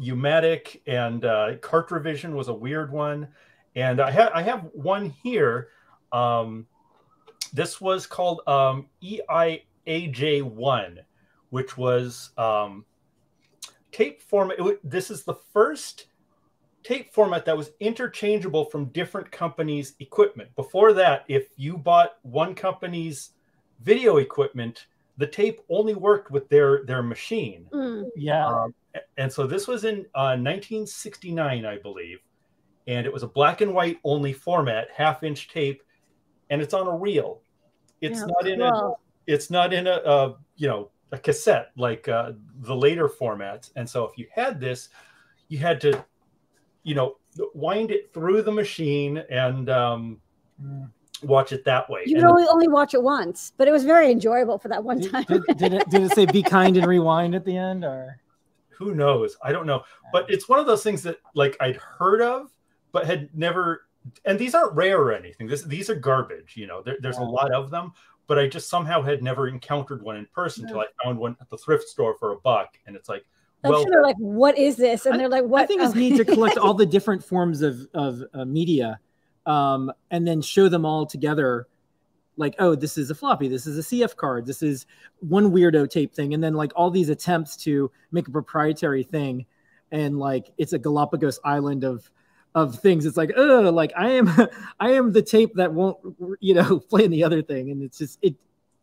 U-matic 0.00 0.80
and 0.86 1.24
uh, 1.24 1.56
Cartrivision 1.60 2.32
was 2.32 2.48
a 2.48 2.54
weird 2.54 2.92
one. 2.92 3.28
And 3.76 4.00
I 4.00 4.10
have 4.10 4.32
I 4.34 4.42
have 4.42 4.68
one 4.72 5.10
here. 5.22 5.68
Um, 6.12 6.66
this 7.52 7.80
was 7.80 8.06
called 8.06 8.40
um, 8.48 8.88
EIAJ1 9.02 10.98
which 11.50 11.76
was 11.76 12.30
um, 12.38 12.84
tape 13.92 14.22
format. 14.22 14.56
this 14.82 15.10
is 15.10 15.24
the 15.24 15.34
first 15.52 16.06
tape 16.82 17.12
format 17.12 17.44
that 17.44 17.56
was 17.56 17.72
interchangeable 17.80 18.64
from 18.64 18.86
different 18.86 19.30
companies' 19.30 19.94
equipment. 20.00 20.54
Before 20.56 20.92
that, 20.94 21.24
if 21.28 21.48
you 21.56 21.76
bought 21.76 22.16
one 22.22 22.54
company's 22.54 23.30
video 23.80 24.16
equipment, 24.16 24.86
the 25.18 25.26
tape 25.26 25.60
only 25.68 25.94
worked 25.94 26.30
with 26.30 26.48
their 26.48 26.84
their 26.86 27.02
machine. 27.02 27.66
Mm. 27.72 28.08
Yeah. 28.16 28.46
Um, 28.46 28.74
and 29.16 29.32
so 29.32 29.46
this 29.46 29.68
was 29.68 29.84
in 29.84 30.06
uh, 30.14 30.36
1969, 30.36 31.64
I 31.64 31.78
believe, 31.78 32.18
and 32.86 33.06
it 33.06 33.12
was 33.12 33.22
a 33.22 33.28
black 33.28 33.60
and 33.60 33.74
white 33.74 33.98
only 34.04 34.32
format, 34.32 34.88
half 34.94 35.22
inch 35.22 35.48
tape, 35.48 35.82
and 36.50 36.60
it's 36.60 36.74
on 36.74 36.86
a 36.86 36.96
reel. 36.96 37.42
It's 38.00 38.20
yeah, 38.20 38.26
not 38.26 38.46
in 38.48 38.62
a. 38.62 38.92
It's 39.26 39.50
not 39.50 39.72
in 39.72 39.86
a, 39.86 39.92
uh, 39.92 40.34
you 40.56 40.66
know 40.66 40.90
a 41.12 41.18
cassette 41.18 41.70
like 41.76 42.08
uh, 42.08 42.32
the 42.60 42.74
later 42.74 43.08
formats. 43.08 43.70
And 43.76 43.88
so 43.88 44.04
if 44.04 44.16
you 44.16 44.26
had 44.32 44.60
this, 44.60 44.88
you 45.48 45.58
had 45.58 45.80
to, 45.82 46.04
you 46.82 46.94
know, 46.94 47.16
wind 47.54 47.90
it 47.90 48.12
through 48.12 48.42
the 48.42 48.52
machine 48.52 49.18
and 49.30 49.68
um, 49.70 50.20
watch 51.22 51.52
it 51.52 51.64
that 51.64 51.88
way. 51.90 52.02
You 52.06 52.16
could 52.16 52.24
only, 52.24 52.46
only 52.46 52.68
watch 52.68 52.94
it 52.94 53.02
once, 53.02 53.52
but 53.56 53.68
it 53.68 53.72
was 53.72 53.84
very 53.84 54.10
enjoyable 54.10 54.58
for 54.58 54.68
that 54.68 54.82
one 54.82 55.00
time. 55.00 55.24
Did, 55.24 55.42
did, 55.56 55.74
it, 55.74 55.90
did 55.90 56.02
it 56.02 56.12
say 56.12 56.26
be 56.26 56.42
kind 56.42 56.76
and 56.76 56.86
rewind 56.86 57.34
at 57.34 57.44
the 57.44 57.56
end 57.56 57.84
or? 57.84 58.18
Who 58.80 58.94
knows? 58.94 59.36
I 59.42 59.52
don't 59.52 59.66
know. 59.66 59.84
But 60.12 60.28
it's 60.28 60.48
one 60.48 60.58
of 60.58 60.66
those 60.66 60.82
things 60.82 61.02
that 61.04 61.18
like 61.34 61.56
I'd 61.60 61.76
heard 61.76 62.20
of, 62.20 62.50
but 62.90 63.06
had 63.06 63.28
never 63.32 63.82
and 64.24 64.38
these 64.38 64.54
aren't 64.54 64.74
rare 64.74 65.00
or 65.00 65.12
anything. 65.12 65.46
This, 65.46 65.62
these 65.62 65.88
are 65.90 65.94
garbage. 65.94 66.56
You 66.56 66.66
know, 66.66 66.82
there, 66.82 66.96
there's 67.00 67.18
a 67.18 67.22
lot 67.22 67.52
of 67.52 67.70
them, 67.70 67.92
but 68.26 68.38
I 68.38 68.48
just 68.48 68.68
somehow 68.68 69.02
had 69.02 69.22
never 69.22 69.46
encountered 69.46 70.02
one 70.02 70.16
in 70.16 70.26
person 70.34 70.64
until 70.64 70.80
I 70.80 70.86
found 71.04 71.18
one 71.18 71.36
at 71.40 71.50
the 71.50 71.58
thrift 71.58 71.88
store 71.88 72.16
for 72.18 72.32
a 72.32 72.36
buck, 72.36 72.78
and 72.86 72.96
it's 72.96 73.08
like. 73.08 73.24
Well, 73.62 73.84
they're 73.84 74.02
like, 74.02 74.16
"What 74.16 74.56
is 74.56 74.76
this?" 74.76 75.04
And 75.04 75.20
they're 75.20 75.28
like, 75.28 75.44
"What?" 75.44 75.60
I 75.60 75.66
think 75.66 75.82
it's 75.82 75.94
neat 75.94 76.16
to 76.16 76.24
collect 76.24 76.56
all 76.56 76.72
the 76.84 76.86
different 76.86 77.22
forms 77.22 77.60
of 77.60 77.86
of 77.92 78.22
uh, 78.32 78.46
media 78.46 78.98
um, 79.46 79.92
and 80.10 80.26
then 80.26 80.40
show 80.40 80.68
them 80.68 80.84
all 80.84 81.06
together 81.06 81.66
like 82.40 82.54
oh 82.58 82.74
this 82.74 82.98
is 82.98 83.10
a 83.10 83.14
floppy 83.14 83.46
this 83.46 83.66
is 83.66 83.78
a 83.78 83.82
cf 83.82 84.16
card 84.16 84.44
this 84.44 84.62
is 84.62 84.86
one 85.20 85.52
weirdo 85.52 85.88
tape 85.88 86.12
thing 86.14 86.34
and 86.34 86.42
then 86.42 86.54
like 86.54 86.72
all 86.74 86.90
these 86.90 87.08
attempts 87.08 87.56
to 87.56 87.90
make 88.10 88.26
a 88.26 88.30
proprietary 88.30 89.02
thing 89.02 89.46
and 89.92 90.18
like 90.18 90.50
it's 90.58 90.72
a 90.72 90.78
galapagos 90.78 91.38
island 91.44 91.84
of 91.84 92.10
of 92.56 92.74
things 92.80 93.06
it's 93.06 93.16
like 93.16 93.30
oh 93.36 93.70
like 93.70 93.92
i 93.96 94.08
am 94.08 94.28
i 94.80 94.90
am 94.90 95.12
the 95.12 95.22
tape 95.22 95.54
that 95.54 95.72
won't 95.72 95.98
you 96.40 96.54
know 96.54 96.80
play 96.90 97.04
in 97.04 97.10
the 97.10 97.22
other 97.22 97.42
thing 97.42 97.70
and 97.70 97.82
it's 97.82 97.98
just 97.98 98.18
it 98.22 98.34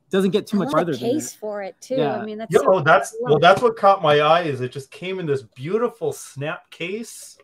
doesn't 0.09 0.31
get 0.31 0.47
too 0.47 0.57
I 0.57 0.59
much 0.59 0.67
love 0.67 0.73
farther 0.73 0.95
than 0.95 1.11
case 1.11 1.33
for 1.33 1.61
it 1.61 1.75
too. 1.81 1.95
Yeah. 1.95 2.17
I 2.17 2.23
mean, 2.23 2.37
that's 2.37 2.53
Yeah, 2.53 2.61
so 2.61 2.75
oh, 2.75 2.79
that's 2.79 3.11
cool. 3.11 3.19
well, 3.23 3.39
that's 3.39 3.61
what 3.61 3.75
caught 3.75 4.01
my 4.01 4.19
eye 4.19 4.43
is 4.43 4.61
it 4.61 4.71
just 4.71 4.89
came 4.89 5.19
in 5.19 5.25
this 5.25 5.43
beautiful 5.43 6.13
snap 6.13 6.69
case, 6.71 7.37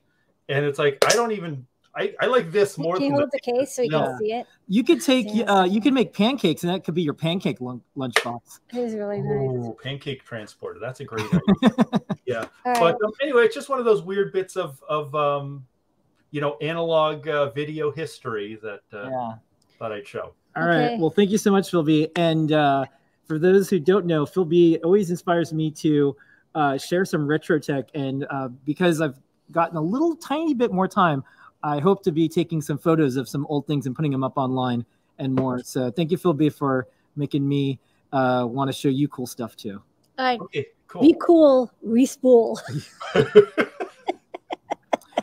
and 0.47 0.65
it's 0.65 0.79
like 0.79 1.03
I 1.05 1.13
don't 1.13 1.33
even 1.33 1.65
I, 1.95 2.13
I 2.19 2.25
like 2.25 2.51
this 2.51 2.77
more 2.77 2.95
Can 2.97 3.05
you 3.05 3.11
hold 3.11 3.23
up 3.23 3.29
the 3.31 3.39
case 3.39 3.75
so 3.75 3.83
you 3.83 3.89
No. 3.91 4.05
can 4.05 4.17
see 4.17 4.33
it? 4.33 4.47
you 4.67 4.83
could 4.83 5.01
take 5.01 5.27
uh 5.47 5.67
you 5.69 5.81
could 5.81 5.93
make 5.93 6.13
pancakes 6.13 6.63
and 6.63 6.73
that 6.73 6.83
could 6.83 6.95
be 6.95 7.01
your 7.01 7.13
pancake 7.13 7.59
lunchbox 7.59 8.39
It 8.71 8.77
is 8.77 8.95
really 8.95 9.21
nice. 9.21 9.29
Ooh, 9.29 9.77
pancake 9.81 10.23
transporter. 10.23 10.79
That's 10.79 11.01
a 11.01 11.05
great 11.05 11.25
idea. 11.33 12.01
yeah, 12.25 12.45
All 12.65 12.73
right. 12.73 12.79
but 12.79 13.05
um, 13.05 13.11
anyway, 13.21 13.43
it's 13.43 13.55
just 13.55 13.69
one 13.69 13.79
of 13.79 13.85
those 13.85 14.01
weird 14.01 14.31
bits 14.33 14.55
of 14.55 14.81
of 14.89 15.13
um, 15.15 15.65
you 16.31 16.41
know, 16.41 16.57
analog 16.61 17.27
uh, 17.27 17.51
video 17.51 17.91
history 17.91 18.57
that 18.63 18.81
uh, 18.91 19.09
yeah 19.09 19.33
thought 19.77 19.91
I'd 19.91 20.07
show. 20.07 20.33
All 20.55 20.63
right. 20.63 20.85
Okay. 20.85 20.97
Well, 20.99 21.09
thank 21.09 21.29
you 21.29 21.37
so 21.37 21.51
much, 21.51 21.69
Phil 21.71 21.83
B. 21.83 22.07
And 22.15 22.51
uh, 22.51 22.85
for 23.27 23.37
those 23.37 23.69
who 23.69 23.79
don't 23.79 24.05
know, 24.05 24.25
Phil 24.25 24.45
B 24.45 24.79
always 24.83 25.09
inspires 25.09 25.51
me 25.53 25.69
to 25.71 26.15
uh, 26.55 26.77
share 26.77 27.05
some 27.05 27.27
retro 27.27 27.59
tech. 27.59 27.89
And 27.93 28.25
uh, 28.29 28.47
because 28.65 29.01
I've 29.01 29.15
gotten 29.51 29.77
a 29.77 29.81
little 29.81 30.15
tiny 30.15 30.53
bit 30.53 30.71
more 30.71 30.87
time, 30.87 31.23
I 31.63 31.79
hope 31.79 32.03
to 32.03 32.11
be 32.11 32.27
taking 32.27 32.61
some 32.61 32.77
photos 32.77 33.15
of 33.15 33.27
some 33.29 33.45
old 33.49 33.65
things 33.67 33.85
and 33.87 33.95
putting 33.95 34.11
them 34.11 34.23
up 34.23 34.37
online 34.37 34.85
and 35.17 35.33
more. 35.33 35.59
So 35.63 35.89
thank 35.89 36.11
you, 36.11 36.17
Phil 36.17 36.33
B, 36.33 36.49
for 36.49 36.87
making 37.15 37.47
me 37.47 37.79
uh, 38.11 38.45
want 38.49 38.69
to 38.69 38.73
show 38.73 38.89
you 38.89 39.07
cool 39.07 39.25
stuff 39.27 39.55
too. 39.55 39.81
All 40.19 40.25
right. 40.25 40.39
Okay, 40.41 40.67
cool. 40.87 41.01
Be 41.01 41.15
cool. 41.19 41.71
Respool. 41.85 42.59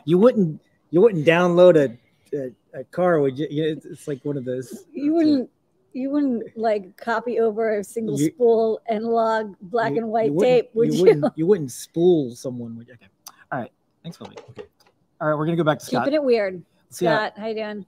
You 0.04 0.18
wouldn't 0.18 0.60
you 0.90 1.00
wouldn't 1.00 1.26
download 1.26 1.76
a, 1.76 2.36
a, 2.36 2.80
a 2.80 2.84
car, 2.84 3.20
would 3.20 3.38
you? 3.38 3.46
you 3.50 3.64
it's, 3.64 3.84
it's 3.86 4.08
like 4.08 4.24
one 4.24 4.36
of 4.36 4.44
those. 4.44 4.86
You 4.92 5.14
wouldn't. 5.14 5.50
You 5.92 6.10
wouldn't 6.10 6.56
like 6.56 6.96
copy 6.96 7.40
over 7.40 7.78
a 7.78 7.84
single 7.84 8.18
You- 8.18 8.28
spool 8.28 8.80
analog 8.88 9.54
black 9.60 9.92
you- 9.92 9.98
and 9.98 10.08
white 10.08 10.32
you 10.32 10.40
tape, 10.40 10.70
would 10.74 10.94
you? 10.94 11.02
Wouldn't, 11.02 11.32
you 11.36 11.46
wouldn't 11.46 11.72
spool 11.72 12.34
someone, 12.34 12.76
would 12.76 12.88
you? 12.88 12.94
Okay. 12.94 13.08
All 13.52 13.60
right. 13.60 13.72
Thanks, 14.02 14.16
Phil 14.16 14.28
B. 14.28 14.36
Okay. 14.50 14.68
All 15.20 15.28
right, 15.28 15.36
we're 15.36 15.44
gonna 15.44 15.56
go 15.56 15.64
back 15.64 15.78
to 15.80 15.84
Scott. 15.84 16.04
Keeping 16.04 16.14
it 16.14 16.22
weird. 16.22 16.62
Scott. 16.90 17.34
Scott, 17.34 17.38
how 17.38 17.48
you 17.48 17.54
doing? 17.54 17.86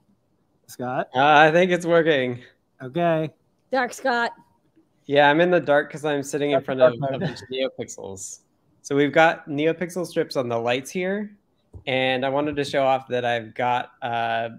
Scott. 0.67 1.09
Uh, 1.15 1.23
I 1.23 1.51
think 1.51 1.71
it's 1.71 1.85
working. 1.85 2.41
Okay. 2.81 3.31
Dark 3.71 3.93
Scott. 3.93 4.31
Yeah, 5.05 5.29
I'm 5.29 5.41
in 5.41 5.49
the 5.49 5.59
dark 5.59 5.89
because 5.89 6.05
I'm 6.05 6.23
sitting 6.23 6.51
in 6.51 6.61
front 6.61 6.81
of 6.81 6.93
a 6.93 6.97
bunch 6.97 7.23
of 7.23 7.47
NeoPixels. 7.51 8.39
So 8.81 8.95
we've 8.95 9.11
got 9.11 9.49
NeoPixel 9.49 10.05
strips 10.05 10.35
on 10.35 10.47
the 10.47 10.57
lights 10.57 10.91
here, 10.91 11.35
and 11.87 12.25
I 12.25 12.29
wanted 12.29 12.55
to 12.55 12.63
show 12.63 12.85
off 12.85 13.07
that 13.07 13.25
I've 13.25 13.53
got 13.55 13.91
uh, 14.01 14.49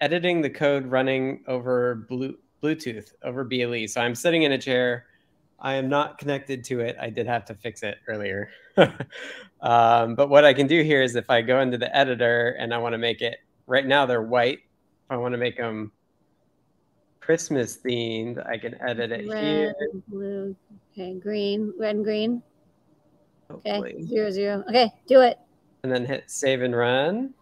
editing 0.00 0.42
the 0.42 0.50
code 0.50 0.86
running 0.86 1.42
over 1.48 2.06
Blu- 2.08 2.38
Bluetooth 2.62 3.12
over 3.24 3.44
BLE. 3.44 3.88
So 3.88 4.00
I'm 4.00 4.14
sitting 4.14 4.42
in 4.42 4.52
a 4.52 4.58
chair. 4.58 5.06
I 5.60 5.74
am 5.74 5.88
not 5.88 6.18
connected 6.18 6.64
to 6.64 6.80
it. 6.80 6.96
I 7.00 7.10
did 7.10 7.26
have 7.26 7.44
to 7.46 7.54
fix 7.54 7.82
it 7.82 7.98
earlier. 8.08 8.50
um, 9.60 10.14
but 10.14 10.28
what 10.30 10.44
I 10.44 10.54
can 10.54 10.66
do 10.66 10.82
here 10.82 11.02
is 11.02 11.16
if 11.16 11.28
I 11.28 11.42
go 11.42 11.60
into 11.60 11.76
the 11.76 11.94
editor 11.94 12.56
and 12.58 12.72
I 12.72 12.78
want 12.78 12.94
to 12.94 12.98
make 12.98 13.20
it 13.20 13.38
right 13.66 13.86
now 13.86 14.04
they're 14.04 14.22
white. 14.22 14.58
If 14.58 15.10
I 15.10 15.16
want 15.16 15.32
to 15.32 15.38
make 15.38 15.56
them 15.56 15.92
Christmas 17.20 17.78
themed, 17.78 18.44
I 18.46 18.58
can 18.58 18.80
edit 18.80 19.12
it 19.12 19.20
here. 19.22 19.74
Red, 19.80 20.02
blue. 20.08 20.56
Okay, 20.92 21.14
green. 21.14 21.72
Red 21.78 21.96
and 21.96 22.04
green. 22.04 22.42
Okay. 23.50 24.02
Zero 24.04 24.30
zero. 24.30 24.64
Okay, 24.68 24.92
do 25.06 25.20
it. 25.20 25.38
and 25.82 25.92
then 25.92 26.04
hit 26.04 26.30
save 26.30 26.62
and 26.62 26.76
run. 26.76 27.32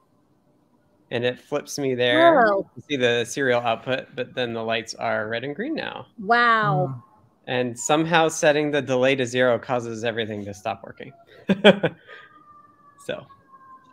And 1.10 1.24
it 1.24 1.38
flips 1.38 1.78
me 1.78 1.94
there. 1.94 2.44
Whoa. 2.44 2.70
You 2.76 2.82
see 2.88 2.96
the 2.96 3.24
serial 3.24 3.62
output, 3.62 4.08
but 4.14 4.34
then 4.34 4.52
the 4.52 4.62
lights 4.62 4.92
are 4.94 5.28
red 5.28 5.42
and 5.42 5.56
green 5.56 5.74
now. 5.74 6.06
Wow. 6.18 7.02
And 7.48 7.76
somehow 7.78 8.28
setting 8.28 8.70
the 8.70 8.80
delay 8.82 9.16
to 9.16 9.26
zero 9.26 9.58
causes 9.58 10.04
everything 10.04 10.44
to 10.44 10.54
stop 10.54 10.82
working. 10.84 11.12
so 13.04 13.26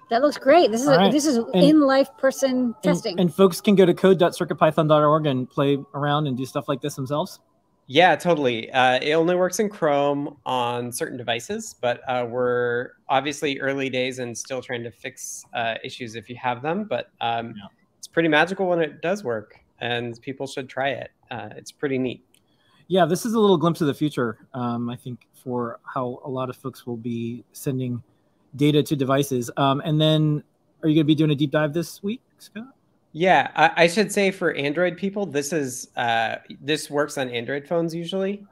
That 0.10 0.22
looks 0.22 0.38
great. 0.38 0.72
This 0.72 0.82
is 0.82 0.88
All 0.90 0.96
a, 0.96 0.98
right. 0.98 1.12
this 1.12 1.26
is 1.26 1.40
in 1.54 1.80
life 1.82 2.10
person 2.18 2.50
And, 2.52 2.76
testing. 2.84 3.20
and 3.20 3.34
folks 3.34 3.62
can 3.62 3.76
go 3.76 3.86
to 3.86 3.94
code.circuitpython.org 3.94 5.26
and 5.26 5.50
play 5.50 5.78
around 5.94 6.28
and 6.28 6.36
do 6.38 6.46
stuff 6.46 6.68
like 6.68 6.82
this 6.82 6.96
themselves. 6.96 7.40
yeah, 7.88 8.16
totally. 8.18 8.70
Uh, 8.72 9.00
it 9.02 9.14
only 9.14 9.36
works 9.36 9.60
in 9.60 9.70
Chrome 9.70 10.36
on 10.46 10.92
certain 10.92 11.18
devices, 11.18 11.76
but 11.80 12.02
uh, 12.10 12.26
we're 12.30 12.90
obviously 13.08 13.60
early 13.62 13.90
days 13.90 14.20
and 14.20 14.38
still 14.38 14.62
trying 14.62 14.84
to 14.84 14.92
fix 14.92 15.46
uh, 15.54 15.76
issues 15.84 16.16
if 16.16 16.30
you 16.30 16.36
have 16.36 16.62
them. 16.62 16.86
But 16.90 17.12
um, 17.22 17.54
Yeah. 17.56 17.68
it's 18.00 18.08
pretty 18.08 18.28
magical 18.28 18.68
when 18.68 18.82
it 18.82 19.02
does 19.02 19.24
work, 19.24 19.56
and 19.80 20.20
people 20.22 20.46
should 20.46 20.68
try 20.68 20.90
it. 20.90 21.12
Uh, 21.32 21.50
it's 21.56 21.72
pretty 21.72 21.98
neat. 22.00 22.25
Yeah, 22.88 23.06
this 23.06 23.26
is 23.26 23.34
a 23.34 23.40
little 23.40 23.58
glimpse 23.58 23.82
of 23.82 23.88
the 23.88 23.94
future. 23.94 24.48
Um, 24.54 24.90
I 24.90 24.96
think 24.96 25.28
for 25.34 25.80
how 25.84 26.22
a 26.24 26.30
lot 26.30 26.50
of 26.50 26.56
folks 26.56 26.86
will 26.86 26.98
be 26.98 27.44
sending 27.54 28.02
data 28.56 28.84
to 28.84 28.96
devices. 28.96 29.50
Um, 29.58 29.82
and 29.86 30.00
then, 30.00 30.44
are 30.84 30.90
you 30.90 30.96
going 30.96 31.04
to 31.04 31.08
be 31.08 31.16
doing 31.16 31.32
a 31.32 31.36
deep 31.36 31.52
dive 31.52 31.74
this 31.74 32.02
week, 32.04 32.22
Scott? 32.38 32.68
Yeah, 33.12 33.50
I, 33.56 33.84
I 33.84 33.88
should 33.88 34.12
say 34.12 34.30
for 34.30 34.54
Android 34.56 34.98
people, 34.98 35.26
this 35.26 35.54
is 35.54 35.88
uh, 35.96 36.36
this 36.60 36.90
works 36.90 37.18
on 37.18 37.30
Android 37.30 37.66
phones 37.66 37.96
usually, 37.96 38.46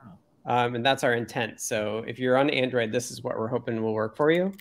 um, 0.46 0.76
and 0.76 0.86
that's 0.86 1.04
our 1.04 1.14
intent. 1.14 1.60
So 1.60 2.04
if 2.08 2.18
you're 2.18 2.38
on 2.38 2.50
Android, 2.50 2.92
this 2.92 3.12
is 3.12 3.22
what 3.24 3.38
we're 3.38 3.50
hoping 3.50 3.82
will 3.84 3.94
work 3.94 4.16
for 4.16 4.32
you. 4.32 4.54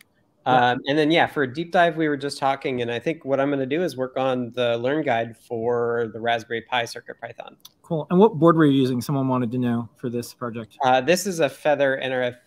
Yeah. 0.45 0.73
Um, 0.73 0.81
and 0.89 0.99
then 0.99 1.13
yeah, 1.13 1.29
for 1.29 1.45
a 1.45 1.53
deep 1.53 1.71
dive, 1.71 1.97
we 1.97 2.09
were 2.09 2.17
just 2.17 2.37
talking, 2.37 2.83
and 2.83 2.91
I 2.91 2.99
think 2.99 3.25
what 3.25 3.39
I'm 3.39 3.49
going 3.49 3.61
to 3.61 3.67
do 3.67 3.85
is 3.85 3.97
work 3.97 4.17
on 4.17 4.51
the 4.57 4.77
Learn 4.79 5.05
Guide 5.05 5.37
for 5.37 6.11
the 6.13 6.21
Raspberry 6.21 6.63
Pi 6.63 6.83
CircuitPython. 6.83 7.55
Cool. 7.93 8.07
And 8.09 8.19
what 8.19 8.37
board 8.37 8.57
were 8.57 8.65
you 8.65 8.81
using? 8.81 9.03
Someone 9.03 9.29
wanted 9.29 9.53
to 9.53 9.59
know 9.59 9.87
for 9.97 10.09
this 10.09 10.33
project. 10.33 10.79
Uh, 10.83 11.03
this 11.03 11.27
is 11.27 11.41
a 11.41 11.49
Feather 11.51 12.01
NRF 12.03 12.39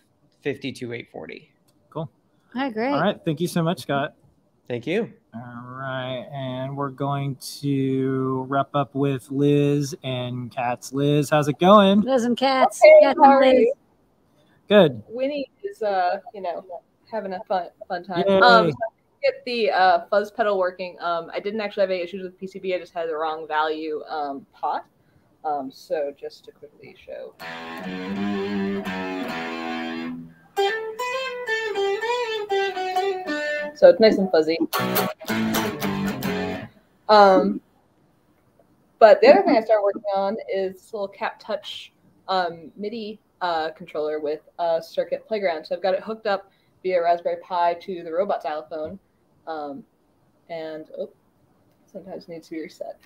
52840. 0.44 1.52
Cool. 1.92 2.10
Hi, 2.56 2.72
great. 2.72 2.92
All 2.92 3.00
right. 3.00 3.20
Thank 3.24 3.40
you 3.40 3.48
so 3.48 3.62
much, 3.62 3.84
Scott. 3.84 4.16
Thank 4.68 4.88
you. 4.88 5.14
All 5.36 5.66
right. 5.68 6.28
And 6.34 6.76
we're 6.76 6.90
going 6.90 7.36
to 7.62 8.48
wrap 8.50 8.70
up 8.74 8.96
with 8.96 9.30
Liz 9.30 9.94
and 10.04 10.50
Cats. 10.50 10.92
Liz, 10.94 11.30
how's 11.30 11.48
it 11.48 11.60
going? 11.60 12.02
Liz 12.02 12.24
and 12.24 12.36
cats. 12.36 12.82
Hey, 12.82 13.02
Cats 13.04 13.16
and 13.16 13.24
how 13.24 13.34
are 13.34 13.46
Liz. 13.46 13.54
you? 13.54 13.74
Good. 14.68 15.04
Winnie 15.08 15.48
is, 15.64 15.84
uh, 15.84 16.22
you 16.34 16.42
know, 16.42 16.66
having 17.12 17.34
a 17.34 17.40
fun 17.48 17.68
fun 17.88 18.04
time. 18.04 18.24
Yay. 18.28 18.40
Um, 18.40 18.74
get 19.22 19.46
the 19.46 19.70
uh, 19.70 20.06
fuzz 20.10 20.32
pedal 20.32 20.58
working. 20.58 20.98
Um, 21.02 21.30
I 21.32 21.40
didn't 21.40 21.62
actually 21.62 21.82
have 21.82 21.92
any 21.92 22.02
issues 22.02 22.24
with 22.24 22.42
PCB. 22.42 22.74
I 22.74 22.80
just 22.80 22.96
had 22.96 23.08
the 23.08 23.16
wrong 23.16 23.48
value 23.48 24.02
um, 24.10 24.44
pot. 24.52 24.88
Um, 25.46 25.72
so 25.72 26.12
just 26.20 26.44
to 26.46 26.52
quickly 26.52 26.96
show. 27.06 27.34
So 33.76 33.90
it's 33.90 34.00
nice 34.00 34.18
and 34.18 34.32
fuzzy. 34.32 34.58
Um, 37.08 37.62
but 38.98 39.22
the 39.22 39.28
other 39.28 39.44
thing 39.44 39.56
I 39.56 39.62
started 39.62 39.84
working 39.84 40.02
on 40.16 40.38
is 40.52 40.74
this 40.74 40.94
little 40.94 41.08
Cap 41.08 41.40
Touch 41.40 41.94
um, 42.28 42.72
MIDI 42.76 43.20
uh, 43.42 43.70
controller 43.72 44.20
with 44.20 44.42
a 44.58 44.82
circuit 44.82 45.28
playground. 45.28 45.66
So 45.66 45.76
I've 45.76 45.84
got 45.84 45.94
it 45.94 46.02
hooked 46.02 46.26
up 46.26 46.52
via 46.82 47.04
Raspberry 47.04 47.38
Pi 47.44 47.76
to 47.82 48.04
the 48.04 48.12
robot 48.12 48.42
xylophone. 48.42 48.98
Um, 49.46 49.84
and 50.50 50.86
oh, 50.98 51.12
sometimes 51.86 52.28
needs 52.28 52.48
to 52.48 52.56
be 52.56 52.62
reset. 52.62 53.00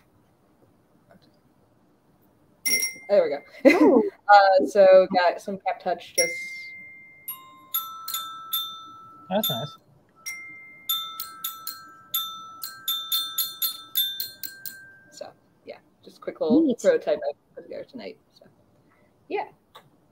There 3.10 3.24
we 3.64 3.70
go. 3.72 4.04
uh, 4.34 4.66
so 4.66 5.08
got 5.14 5.42
some 5.42 5.58
Cap 5.66 5.82
Touch 5.82 6.14
just 6.16 6.32
That's 9.30 9.50
nice. 9.50 9.78
so 15.12 15.28
yeah, 15.66 15.78
just 16.04 16.22
quick 16.22 16.40
little 16.42 16.62
Neat. 16.62 16.80
prototype 16.80 17.18
I 17.28 17.32
put 17.56 17.64
together 17.64 17.86
tonight. 17.90 18.18
So 18.38 18.46
yeah. 19.28 19.46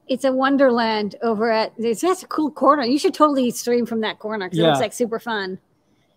It's 0.07 0.23
a 0.23 0.31
wonderland 0.31 1.15
over 1.21 1.51
at. 1.51 1.73
It's 1.77 1.99
that's 2.01 2.23
a 2.23 2.27
cool 2.27 2.49
corner. 2.49 2.83
You 2.83 2.97
should 2.97 3.13
totally 3.13 3.51
stream 3.51 3.85
from 3.85 3.99
that 4.01 4.19
corner 4.19 4.45
because 4.47 4.59
it 4.59 4.63
looks 4.63 4.79
like 4.79 4.93
super 4.93 5.19
fun. 5.19 5.59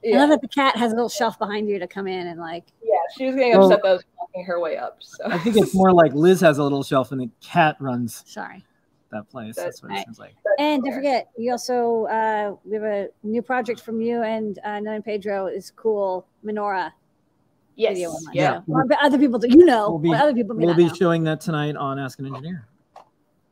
I 0.04 0.08
Yeah, 0.08 0.18
love 0.20 0.30
that 0.30 0.40
the 0.42 0.48
cat 0.48 0.76
has 0.76 0.92
a 0.92 0.94
little 0.94 1.08
shelf 1.08 1.38
behind 1.38 1.68
you 1.68 1.78
to 1.80 1.88
come 1.88 2.06
in 2.06 2.28
and 2.28 2.38
like. 2.40 2.64
yeah, 2.82 2.92
she 3.16 3.26
was 3.26 3.34
getting 3.34 3.58
Well- 3.58 3.66
upset 3.66 3.82
that 3.82 3.88
I 3.88 3.92
was 3.94 4.04
walking 4.34 4.44
her 4.46 4.60
way 4.60 4.76
up. 4.76 4.98
So 5.00 5.24
I 5.26 5.38
think 5.38 5.56
it's 5.56 5.74
more 5.74 5.92
like 5.92 6.12
Liz 6.14 6.40
has 6.40 6.58
a 6.58 6.62
little 6.62 6.82
shelf 6.82 7.12
and 7.12 7.20
the 7.20 7.30
cat 7.40 7.76
runs 7.80 8.22
Sorry. 8.26 8.64
that 9.12 9.28
place. 9.28 9.56
That's 9.56 9.80
That's 9.80 9.82
what 9.82 9.90
it 9.92 9.94
right. 9.94 10.04
sounds 10.06 10.18
like. 10.18 10.34
And 10.58 10.82
don't 10.84 10.94
forget, 10.94 11.30
you 11.36 11.52
also 11.52 12.04
uh, 12.06 12.54
we 12.64 12.74
have 12.74 12.84
a 12.84 13.08
new 13.22 13.42
project 13.42 13.80
from 13.80 14.00
you 14.00 14.22
and 14.22 14.58
uh, 14.64 14.80
None 14.80 15.02
Pedro 15.02 15.46
is 15.46 15.72
cool 15.74 16.26
menorah. 16.44 16.92
Yes. 17.76 17.94
video 17.94 18.10
on 18.10 18.24
that 18.26 18.34
Yeah. 18.34 18.54
show. 18.58 18.64
Or 18.68 18.86
other 19.00 19.18
people 19.18 19.38
do. 19.38 19.48
You 19.48 19.64
know, 19.64 19.90
We'll 19.92 19.98
be- 20.00 20.10
but 20.10 20.20
other 20.20 20.34
people 20.34 20.54
may 20.54 20.66
We'll 20.66 20.74
not 20.74 20.76
be 20.78 20.86
know. 20.88 20.94
showing 20.94 21.24
that 21.24 21.40
tonight 21.40 21.76
on 21.76 21.98
Ask 21.98 22.18
an 22.18 22.26
Engineer. 22.26 22.66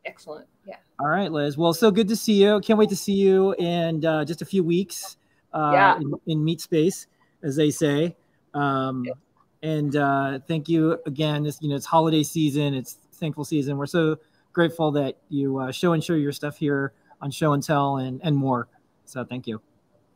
Excellent. 0.05 0.47
Yeah. 0.67 0.77
All 1.01 1.09
right, 1.09 1.31
Liz. 1.33 1.57
Well, 1.57 1.73
so 1.73 1.91
good 1.91 2.09
to 2.09 2.17
see 2.17 2.43
you. 2.43 2.61
Can't 2.61 2.79
wait 2.79 2.91
to 2.91 2.97
see 2.97 3.13
you 3.15 3.55
in 3.55 4.05
uh, 4.05 4.25
just 4.27 4.43
a 4.43 4.45
few 4.45 4.63
weeks 4.65 5.17
uh, 5.55 5.71
Yeah. 5.73 5.97
in, 5.97 6.13
in 6.27 6.45
meet 6.45 6.61
space, 6.61 7.07
as 7.43 7.57
they 7.57 7.71
say. 7.71 8.17
Um, 8.53 9.05
Yeah. 9.07 9.13
And 9.63 9.97
uh, 9.97 10.39
thank 10.47 10.69
you 10.69 10.99
again. 11.07 11.43
This, 11.43 11.59
you 11.61 11.69
know, 11.69 11.77
it's 11.77 11.87
holiday 11.87 12.23
season. 12.23 12.75
It's 12.75 12.99
thankful 13.13 13.45
season. 13.45 13.77
We're 13.77 13.87
so 13.87 14.19
grateful 14.53 14.91
that 14.93 15.17
you 15.29 15.59
uh, 15.59 15.73
show 15.73 15.93
and 15.93 16.03
show 16.03 16.15
your 16.15 16.33
stuff 16.33 16.57
here 16.57 16.93
on 17.21 17.31
Show 17.31 17.53
and 17.53 17.63
Tell 17.63 17.97
and 17.97 18.21
and 18.23 18.37
more. 18.37 18.69
So 19.05 19.25
thank 19.25 19.47
you. 19.47 19.61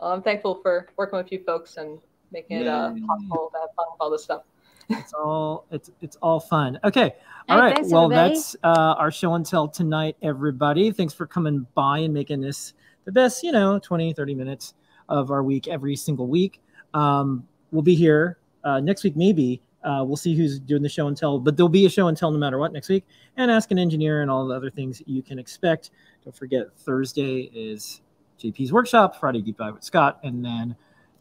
Well, 0.00 0.12
I'm 0.12 0.22
thankful 0.22 0.61
for 0.62 0.88
working 0.96 1.16
with 1.16 1.32
you 1.32 1.42
folks 1.44 1.76
and 1.76 1.99
making 2.32 2.58
it 2.58 2.66
uh, 2.66 2.92
possible 3.06 3.50
to 3.52 3.61
have 3.61 3.70
fun 3.76 3.87
with 3.90 4.00
all 4.00 4.11
this 4.11 4.25
stuff. 4.25 4.42
It's 4.88 5.12
all 5.14 5.64
it's 5.70 5.90
it's 6.02 6.16
all 6.16 6.38
fun. 6.40 6.78
Okay. 6.84 7.14
All 7.49 7.56
All 7.56 7.62
right, 7.62 7.68
right. 7.68 7.76
thanks, 7.76 7.92
well, 7.92 8.04
everybody. 8.04 8.34
that's 8.34 8.56
uh, 8.62 8.94
our 8.99 9.11
show 9.11 9.34
and 9.34 9.46
tell 9.46 9.68
tonight, 9.68 10.16
everybody. 10.22 10.90
Thanks 10.90 11.14
for 11.14 11.26
coming 11.26 11.66
by 11.75 12.00
and 12.00 12.12
making 12.12 12.40
this 12.40 12.75
the 13.04 13.12
best, 13.12 13.42
you 13.42 13.52
know, 13.52 13.78
20, 13.78 14.12
30 14.12 14.34
minutes 14.34 14.75
of 15.08 15.30
our 15.30 15.42
week 15.42 15.66
every 15.66 15.96
single 15.96 16.26
week. 16.26 16.61
Um, 16.94 17.46
we'll 17.70 17.82
be 17.82 17.94
here 17.94 18.38
uh, 18.64 18.81
next 18.81 19.04
week, 19.04 19.16
maybe. 19.16 19.61
Uh, 19.85 20.04
we'll 20.07 20.16
see 20.16 20.37
who's 20.37 20.61
doing 20.61 20.81
the 20.83 20.88
show 20.88 21.09
and 21.09 21.16
tell, 21.16 21.40
but 21.40 21.57
there'll 21.57 21.69
be 21.69 21.87
a 21.87 21.90
show 21.90 22.07
and 22.07 22.16
tell 22.16 22.31
no 22.31 22.38
matter 22.38 22.57
what 22.59 22.73
next 22.73 22.88
week. 22.88 23.04
And 23.37 23.50
ask 23.50 23.71
an 23.73 23.78
engineer 23.78 24.23
and 24.23 24.31
all 24.31 24.47
the 24.47 24.54
other 24.54 24.71
things 24.71 25.02
you 25.07 25.23
can 25.23 25.38
expect. 25.40 25.90
Don't 26.25 26.37
forget, 26.37 26.66
Thursday 26.76 27.50
is 27.52 28.00
JP's 28.38 28.73
workshop, 28.73 29.16
Friday, 29.19 29.42
Deep 29.42 29.59
Dive 29.59 29.75
with 29.75 29.83
Scott. 29.83 30.21
And 30.23 30.45
then 30.45 30.76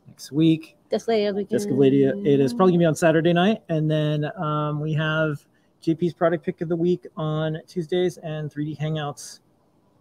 next 0.08 0.32
week, 0.32 0.76
This 0.90 1.08
lady, 1.08 1.32
we 1.32 1.44
Disc 1.46 1.68
can- 1.68 1.80
Lady. 1.80 2.04
It 2.04 2.40
is 2.40 2.54
probably 2.54 2.74
gonna 2.74 2.80
be 2.80 2.86
on 2.86 2.94
Saturday 2.96 3.34
night, 3.34 3.64
and 3.70 3.90
then 3.90 4.26
um, 4.38 4.80
we 4.80 4.94
have 4.94 5.44
JP's 5.82 6.14
product 6.14 6.46
pick 6.46 6.62
of 6.62 6.70
the 6.70 6.76
week 6.76 7.08
on 7.18 7.58
Tuesdays 7.68 8.18
and 8.18 8.52
3D 8.52 8.78
Hangouts 8.78 9.40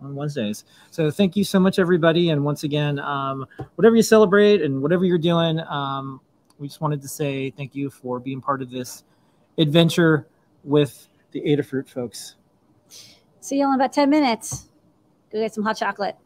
on 0.02 0.14
Wednesdays. 0.14 0.64
So 0.90 1.10
thank 1.10 1.34
you 1.36 1.44
so 1.44 1.58
much, 1.60 1.78
everybody, 1.78 2.28
and 2.28 2.44
once 2.44 2.64
again, 2.64 2.98
um, 2.98 3.46
whatever 3.76 3.96
you 3.96 4.02
celebrate 4.02 4.60
and 4.60 4.82
whatever 4.82 5.06
you're 5.06 5.16
doing, 5.18 5.60
um, 5.60 6.20
we 6.60 6.68
just 6.68 6.80
wanted 6.80 7.00
to 7.02 7.08
say 7.08 7.50
thank 7.50 7.74
you 7.74 7.90
for 7.90 8.20
being 8.20 8.40
part 8.40 8.60
of 8.62 8.70
this 8.70 9.02
adventure 9.58 10.28
with 10.62 11.08
the 11.32 11.40
Adafruit 11.40 11.88
folks. 11.88 12.36
See 13.40 13.58
you 13.58 13.66
in 13.66 13.74
about 13.74 13.92
10 13.92 14.10
minutes. 14.10 14.68
Go 15.32 15.40
get 15.40 15.54
some 15.54 15.64
hot 15.64 15.78
chocolate. 15.78 16.16